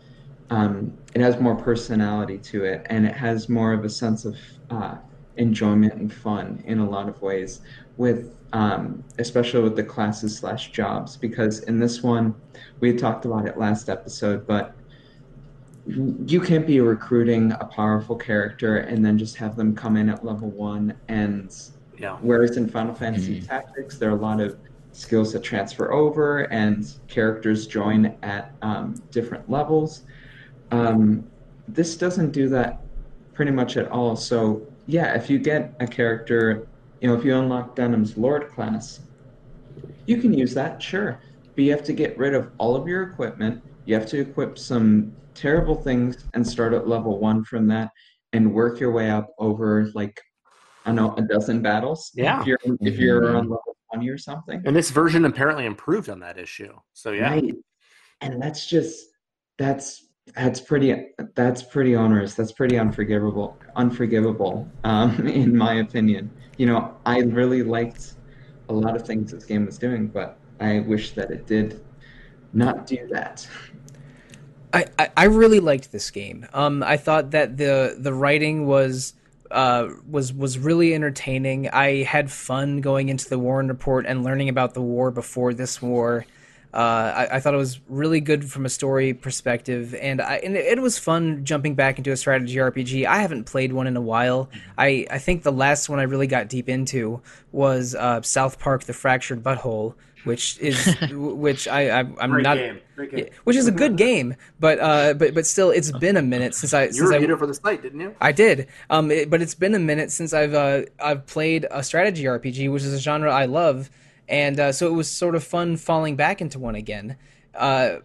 [0.50, 4.36] um, it has more personality to it, and it has more of a sense of
[4.70, 4.96] uh,
[5.38, 7.60] enjoyment and fun in a lot of ways.
[7.96, 12.34] With um, especially with the classes slash jobs, because in this one,
[12.80, 14.74] we had talked about it last episode, but
[15.86, 20.24] you can't be recruiting a powerful character and then just have them come in at
[20.24, 21.50] level one and
[21.98, 22.16] Yeah.
[22.20, 24.58] whereas in final fantasy tactics there are a lot of
[24.92, 30.02] skills that transfer over and characters join at um, different levels
[30.70, 31.24] um,
[31.68, 32.82] this doesn't do that
[33.32, 36.66] pretty much at all so yeah if you get a character
[37.00, 39.00] you know if you unlock Denam's lord class
[40.06, 41.20] you can use that sure
[41.54, 44.58] but you have to get rid of all of your equipment you have to equip
[44.58, 47.90] some terrible things and start at level one from that
[48.32, 50.20] and work your way up over like
[50.84, 52.10] I don't know a dozen battles.
[52.14, 52.40] Yeah.
[52.40, 53.38] If you're if you're Mhm.
[53.38, 54.62] on level twenty or something.
[54.64, 56.72] And this version apparently improved on that issue.
[56.94, 57.28] So yeah.
[57.30, 57.54] Right.
[58.22, 59.06] And that's just
[59.58, 62.34] that's that's pretty that's pretty onerous.
[62.34, 66.30] That's pretty unforgivable unforgivable, um, in my opinion.
[66.58, 68.14] You know, I really liked
[68.68, 71.82] a lot of things this game was doing, but I wish that it did
[72.52, 73.48] not do that.
[74.74, 76.46] I, I, I really liked this game.
[76.52, 79.14] Um, I thought that the the writing was
[79.50, 81.70] uh, was was really entertaining.
[81.70, 85.80] I had fun going into the Warren Report and learning about the war before this
[85.80, 86.26] war.
[86.72, 90.54] Uh, I, I thought it was really good from a story perspective, and I and
[90.54, 93.06] it, it was fun jumping back into a strategy RPG.
[93.06, 94.50] I haven't played one in a while.
[94.76, 98.84] I, I think the last one I really got deep into was uh, South Park:
[98.84, 99.94] The Fractured But Whole,
[100.24, 102.80] which is which I, I I'm Great not game.
[102.96, 103.26] Great game.
[103.44, 106.74] which is a good game, but uh, but but still, it's been a minute since
[106.74, 108.14] I You since I, reviewed it for the site, didn't you?
[108.20, 108.68] I did.
[108.90, 112.70] Um, it, but it's been a minute since I've uh, I've played a strategy RPG,
[112.70, 113.90] which is a genre I love,
[114.28, 117.16] and uh, so it was sort of fun falling back into one again.
[117.54, 117.96] Uh,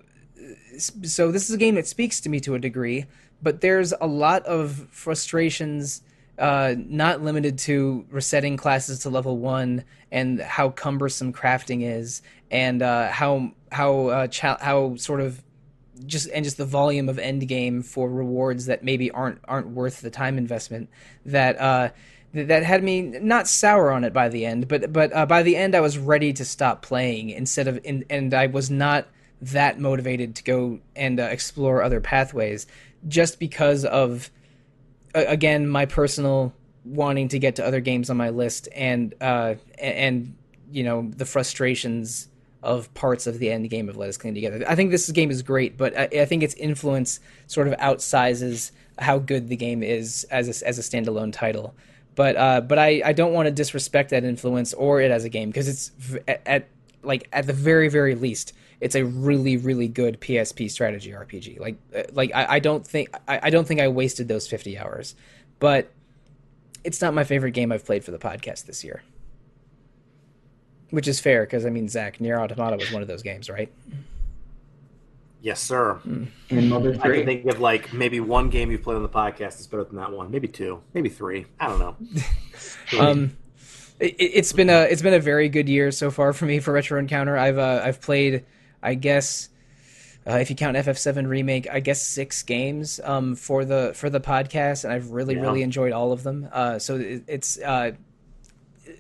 [0.80, 3.06] so this is a game that speaks to me to a degree,
[3.42, 6.02] but there's a lot of frustrations.
[6.40, 12.82] Uh, not limited to resetting classes to level one and how cumbersome crafting is, and
[12.82, 15.44] uh, how how uh, cha- how sort of
[16.06, 20.02] just and just the volume of end game for rewards that maybe aren't aren't worth
[20.02, 20.90] the time investment
[21.26, 21.90] that uh
[22.34, 25.56] that had me not sour on it by the end but but uh, by the
[25.56, 29.08] end I was ready to stop playing instead of in, and I was not
[29.42, 32.66] that motivated to go and uh, explore other pathways
[33.08, 34.32] just because of
[35.14, 36.54] a- again my personal
[36.86, 40.36] wanting to get to other games on my list and uh and
[40.72, 42.28] you know the frustrations
[42.64, 44.64] of parts of the end game of Let Us Cling Together.
[44.68, 48.72] I think this game is great, but I, I think its influence sort of outsizes
[48.98, 51.76] how good the game is as a, as a standalone title.
[52.16, 55.30] But uh, but I, I don't want to disrespect that influence or it as a
[55.30, 55.92] game because it's
[56.28, 56.68] at, at
[57.02, 58.54] like at the very very least
[58.84, 61.58] it's a really really good PSP strategy RPG.
[61.58, 64.78] Like uh, like I, I don't think I, I don't think I wasted those fifty
[64.78, 65.16] hours,
[65.60, 65.90] but
[66.84, 69.02] it's not my favorite game I've played for the podcast this year.
[70.90, 73.72] Which is fair because I mean, Zach, Nier Automata was one of those games, right?
[75.44, 76.00] Yes, sir.
[76.50, 79.38] And Mother I can think of like maybe one game you've played on the podcast
[79.60, 80.32] that's better than that one.
[80.32, 81.46] Maybe two, maybe three.
[81.60, 81.96] I don't know.
[82.98, 83.36] Um,
[84.00, 86.72] it, it's been a it's been a very good year so far for me for
[86.72, 87.36] Retro Encounter.
[87.38, 88.46] I've uh, I've played,
[88.82, 89.50] I guess,
[90.28, 94.20] uh, if you count FF7 remake, I guess six games um, for the for the
[94.22, 95.42] podcast, and I've really Yeah.
[95.42, 96.48] really enjoyed all of them.
[96.52, 97.92] Uh, so it, it's uh,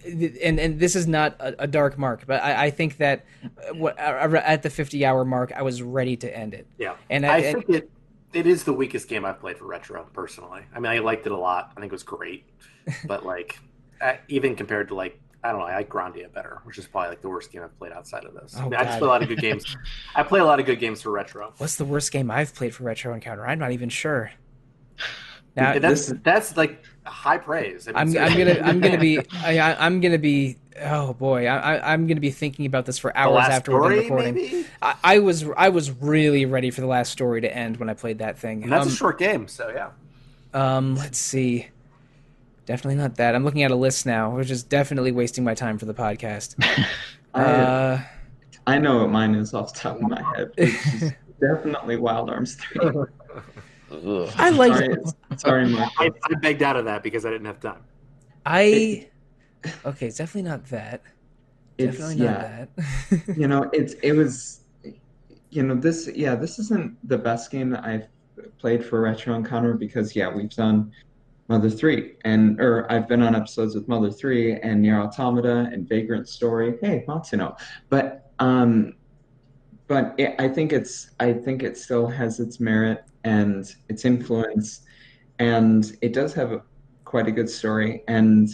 [0.06, 3.74] and and this is not a, a dark mark, but I, I think that uh,
[3.74, 6.68] what at the 50 hour mark, I was ready to end it.
[6.78, 7.90] Yeah, And I, I- think it
[8.34, 10.04] it is the weakest game I've played for retro.
[10.14, 11.72] Personally, I mean, I liked it a lot.
[11.78, 12.46] I think it was great,
[13.06, 13.60] but like
[14.02, 15.66] uh, even compared to like I don't know.
[15.66, 18.34] I like Grandia better, which is probably like the worst game I've played outside of
[18.34, 18.56] this.
[18.58, 19.76] Oh, I, mean, I just play a lot of good games.
[20.16, 21.54] I play a lot of good games for retro.
[21.58, 23.46] What's the worst game I've played for Retro Encounter?
[23.46, 24.32] I'm not even sure.
[25.56, 27.88] Now, that's this- that's like high praise.
[27.94, 31.48] I mean, I'm, I'm gonna I'm gonna be I, I, I'm gonna be oh boy
[31.48, 34.36] I, I I'm gonna be thinking about this for hours last after we're done recording.
[34.36, 34.66] maybe.
[34.82, 37.94] I, I was I was really ready for the last story to end when I
[37.94, 38.64] played that thing.
[38.64, 39.90] And that's Um, a short game, so yeah.
[40.54, 41.68] Um, let's see.
[42.66, 43.36] Definitely not that.
[43.36, 46.56] I'm looking at a list now, which is definitely wasting my time for the podcast.
[47.34, 48.02] I, Uh,
[48.66, 50.52] I know what mine is off the top of my head.
[50.56, 52.92] It's definitely Wild Arms 3.
[53.94, 54.34] Ugh.
[54.38, 54.74] I like.
[54.74, 54.96] Sorry,
[55.38, 55.92] sorry Mark.
[56.00, 57.84] I, I begged out of that because I didn't have time.
[58.46, 59.10] I.
[59.86, 61.02] Okay, it's definitely not that.
[61.78, 62.66] It's, Definitely not yeah,
[63.10, 63.38] that.
[63.38, 64.62] you know, it's it was,
[65.50, 68.08] you know, this yeah, this isn't the best game that I've
[68.60, 70.92] played for Retro Encounter because yeah, we've done
[71.48, 75.88] Mother Three and or I've been on episodes with Mother Three and Nier Automata and
[75.88, 76.78] Vagrant Story.
[76.82, 77.58] Hey, Matsuno,
[77.90, 78.94] but um,
[79.88, 84.82] but it, I think it's I think it still has its merit and its influence,
[85.40, 86.62] and it does have a,
[87.06, 88.50] quite a good story and.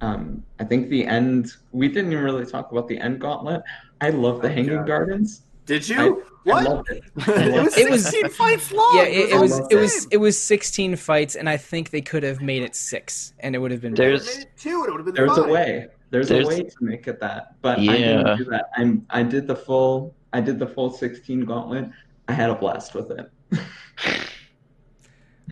[0.00, 1.52] Um, I think the end.
[1.72, 3.62] We didn't even really talk about the end gauntlet.
[4.02, 4.86] I love the Oh, Hanging God.
[4.86, 5.42] Gardens.
[5.64, 6.22] Did you?
[6.46, 6.64] I what?
[6.64, 7.04] loved it.
[7.16, 8.96] it was It was- 16 fights long.
[8.96, 12.22] yeah, it, it was it was it was 16 fights, and I think they could
[12.22, 13.94] have made it six, and it would have been.
[13.94, 15.48] There's- two, it would have been There's fine.
[15.48, 15.86] a way.
[16.10, 17.96] There's, There's- a way to make it that, but I Yeah.
[18.18, 18.66] didn't do that.
[18.76, 19.06] I'm.
[19.08, 20.14] I did the full.
[20.34, 21.90] I did the full 16 gauntlet.
[22.26, 23.30] I had a blast with it.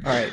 [0.05, 0.33] All right.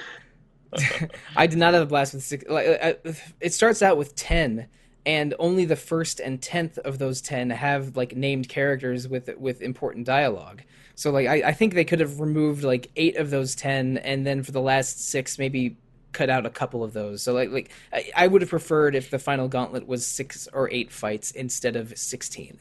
[1.35, 2.43] I did not have a blast with six.
[2.49, 2.93] Like, uh,
[3.39, 4.67] it starts out with ten,
[5.05, 9.61] and only the first and tenth of those ten have like named characters with with
[9.61, 10.61] important dialogue.
[10.95, 14.25] So like, I, I think they could have removed like eight of those ten, and
[14.25, 15.77] then for the last six, maybe
[16.11, 17.23] cut out a couple of those.
[17.23, 20.69] So like, like I, I would have preferred if the final gauntlet was six or
[20.71, 22.59] eight fights instead of sixteen.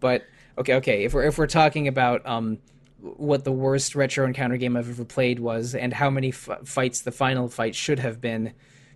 [0.00, 0.24] But
[0.60, 1.04] okay, okay.
[1.04, 2.58] If we're if we're talking about um
[3.00, 7.00] what the worst retro encounter game I've ever played was and how many f- fights
[7.00, 8.52] the final fight should have been,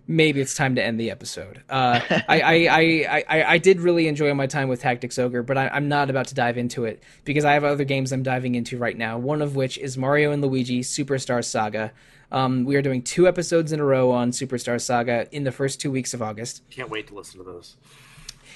[0.07, 1.63] maybe it's time to end the episode.
[1.69, 5.57] Uh, I, I, I, I, I did really enjoy my time with Tactics Ogre, but
[5.57, 8.55] I, I'm not about to dive into it because I have other games I'm diving
[8.55, 9.17] into right now.
[9.17, 11.91] One of which is Mario and Luigi Superstar Saga.
[12.31, 15.79] Um, we are doing two episodes in a row on Superstar Saga in the first
[15.81, 16.61] two weeks of August.
[16.69, 17.77] Can't wait to listen to those.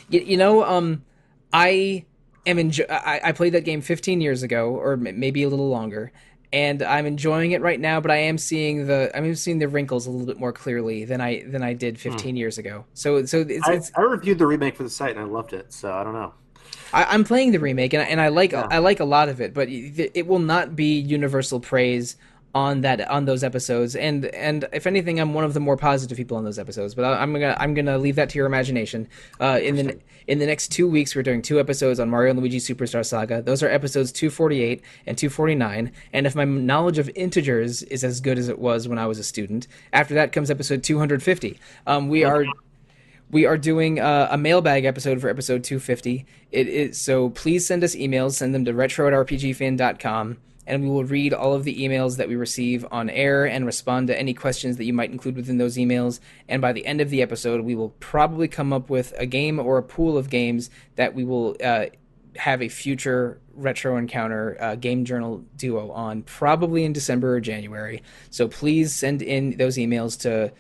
[0.10, 1.03] You, you know, um,
[1.53, 2.05] I
[2.46, 5.70] am enjo- I, I played that game 15 years ago, or m- maybe a little
[5.70, 6.12] longer,
[6.52, 8.00] and I'm enjoying it right now.
[8.00, 11.22] But I am seeing the I'm seeing the wrinkles a little bit more clearly than
[11.22, 12.38] I than I did 15 hmm.
[12.38, 12.86] years ago.
[12.94, 15.54] So so it's, I, it's I reviewed the remake for the site and I loved
[15.54, 16.34] it, so I don't know.
[16.92, 18.68] I, I'm playing the remake and I, and I like Yeah.
[18.70, 22.18] I like a lot of it, but it, it will not be universal praise
[22.56, 23.95] on that on those episodes.
[23.95, 26.95] And and if anything, I'm one of the more positive people on those episodes.
[26.95, 29.08] But I, I'm gonna I'm gonna leave that to your imagination.
[29.39, 32.39] Uh, in the in the next two weeks, we're doing two episodes on Mario and
[32.39, 33.41] Luigi Superstar Saga.
[33.41, 35.91] Those are episodes 248 and 249.
[36.14, 39.20] And if my knowledge of integers is as good as it was when I was
[39.20, 41.60] a student, after that comes episode 250.
[41.88, 42.45] Um, we are
[43.32, 46.26] we are doing uh, a mailbag episode for episode 250.
[46.52, 48.34] It is so please send us emails.
[48.34, 50.38] Send them to retro at rpgfan.com,
[50.70, 54.07] and we will read all of the emails that we receive on air and respond
[54.07, 56.20] to any questions that you might include within those emails.
[56.47, 59.59] And by the end of the episode, we will probably come up with a game
[59.59, 61.88] or a pool of games that we will uh,
[62.36, 68.01] have a future retro encounter uh, game journal duo on, probably in December or January.
[68.29, 70.54] So please send in those emails to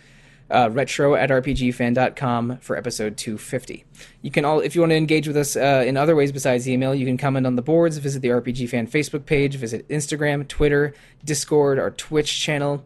[0.51, 3.85] uh, retro at rpgfan.com for episode 250.
[4.21, 6.67] You can all, if you want to engage with us uh, in other ways besides
[6.67, 10.47] email, you can comment on the boards, visit the RPG Fan Facebook page, visit Instagram,
[10.47, 10.93] Twitter,
[11.23, 12.83] Discord, our Twitch channel,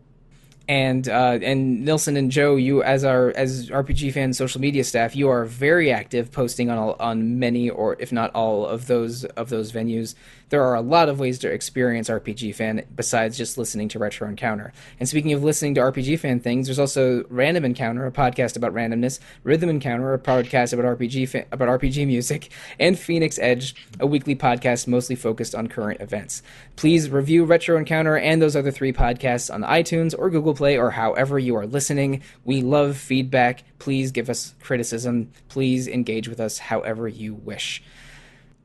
[0.67, 5.15] and uh, and Nilson and Joe, you as our as RPG fan social media staff,
[5.15, 9.25] you are very active, posting on all, on many or if not all of those
[9.25, 10.15] of those venues.
[10.49, 14.27] There are a lot of ways to experience RPG fan besides just listening to Retro
[14.27, 14.71] Encounter.
[14.99, 18.73] And speaking of listening to RPG fan things, there's also Random Encounter, a podcast about
[18.73, 24.05] randomness, Rhythm Encounter, a podcast about RPG fa- about RPG music, and Phoenix Edge, a
[24.07, 26.43] weekly podcast mostly focused on current events.
[26.75, 30.91] Please review Retro Encounter and those other three podcasts on iTunes or Google Play or
[30.91, 32.21] however you are listening.
[32.45, 33.63] We love feedback.
[33.79, 35.31] Please give us criticism.
[35.49, 37.83] Please engage with us however you wish.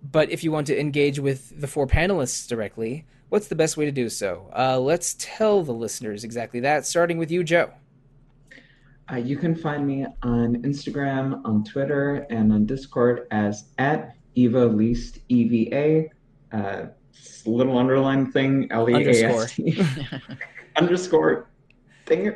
[0.02, 3.84] But if you want to engage with the four panelists directly, what's the best way
[3.84, 4.50] to do so?
[4.56, 7.72] Uh, let's tell the listeners exactly that, starting with you, Joe.
[9.10, 14.66] Uh, you can find me on Instagram, on Twitter, and on Discord as at Eva
[14.66, 16.10] Least E V A.
[16.52, 16.86] Uh,
[17.46, 19.82] little underline thing L E A S T
[20.76, 21.48] underscore
[22.06, 22.34] thing.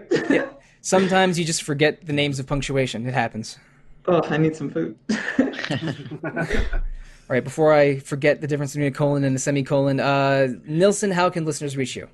[0.81, 3.07] Sometimes you just forget the names of punctuation.
[3.07, 3.59] It happens.
[4.07, 4.99] Oh, I need some food.
[7.29, 11.11] All right, before I forget the difference between a colon and a semicolon, uh, Nilson,
[11.11, 12.09] how can listeners reach you?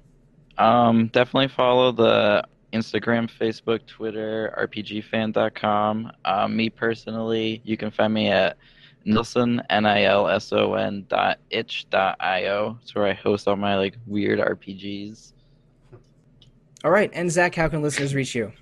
[0.59, 6.13] Um, definitely follow the Instagram, Facebook, Twitter, RPGFan.com.
[6.25, 8.59] Um, me personally, you can find me at
[9.05, 12.79] Nilson, N-I-L-S-O-N dot itch dot I-O.
[12.83, 15.33] It's where I host all my like weird RPGs.
[16.85, 18.53] All right, and Zach, how can listeners reach you?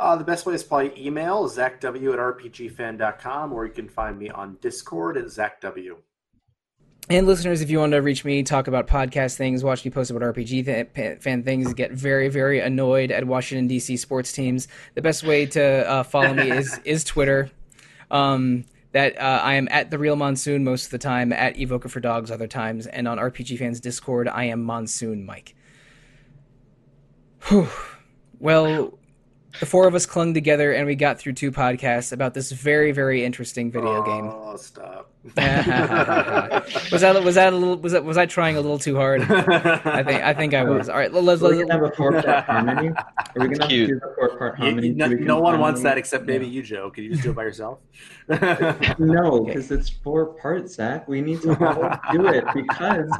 [0.00, 4.30] Uh, the best way is probably email, zachw at rpgfan.com, or you can find me
[4.30, 5.96] on Discord at zachw.
[7.10, 10.10] And listeners, if you want to reach me, talk about podcast things, watch me post
[10.10, 10.64] about RPG
[10.94, 13.98] th- fan things, get very, very annoyed at Washington D.C.
[13.98, 17.50] sports teams, the best way to uh, follow me is is Twitter.
[18.10, 21.90] Um, that uh, I am at the real monsoon most of the time, at Evoker
[21.90, 25.54] for Dogs other times, and on RPG Fans Discord, I am Monsoon Mike.
[27.48, 27.68] Whew.
[28.38, 28.98] Well,
[29.58, 32.92] the four of us clung together and we got through two podcasts about this very,
[32.92, 34.26] very interesting video game.
[34.26, 35.10] Oh, stop.
[35.24, 35.34] was
[37.02, 39.20] that was that a little was that was I trying a little too hard?
[39.22, 40.88] I think I think I was.
[40.88, 41.60] All right, let's We're let's.
[41.68, 42.88] gonna have a four part harmony.
[42.88, 42.94] Are
[43.36, 43.88] we gonna have to cute.
[43.88, 44.88] do the four part harmony?
[44.88, 46.88] you- no, so we can no one wants that except maybe you, Joe.
[46.90, 47.80] Can you just do it by yourself?
[48.98, 49.46] No, Okay.
[49.54, 51.06] because it's four parts, Zach.
[51.08, 53.10] We need to all do it because,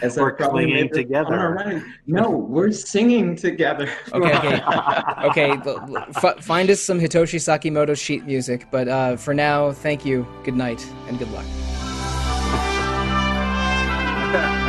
[0.00, 1.38] as We're I probably clinging made together.
[1.38, 3.90] already- No, we're singing together.
[4.12, 4.60] Okay, okay,
[5.24, 5.50] okay.
[5.66, 10.04] l- l- f- find us some Hitoshi Sakimoto sheet music, but uh, for now, thank
[10.06, 11.44] you, good night, and good luck.
[14.32, 14.56] Yeah.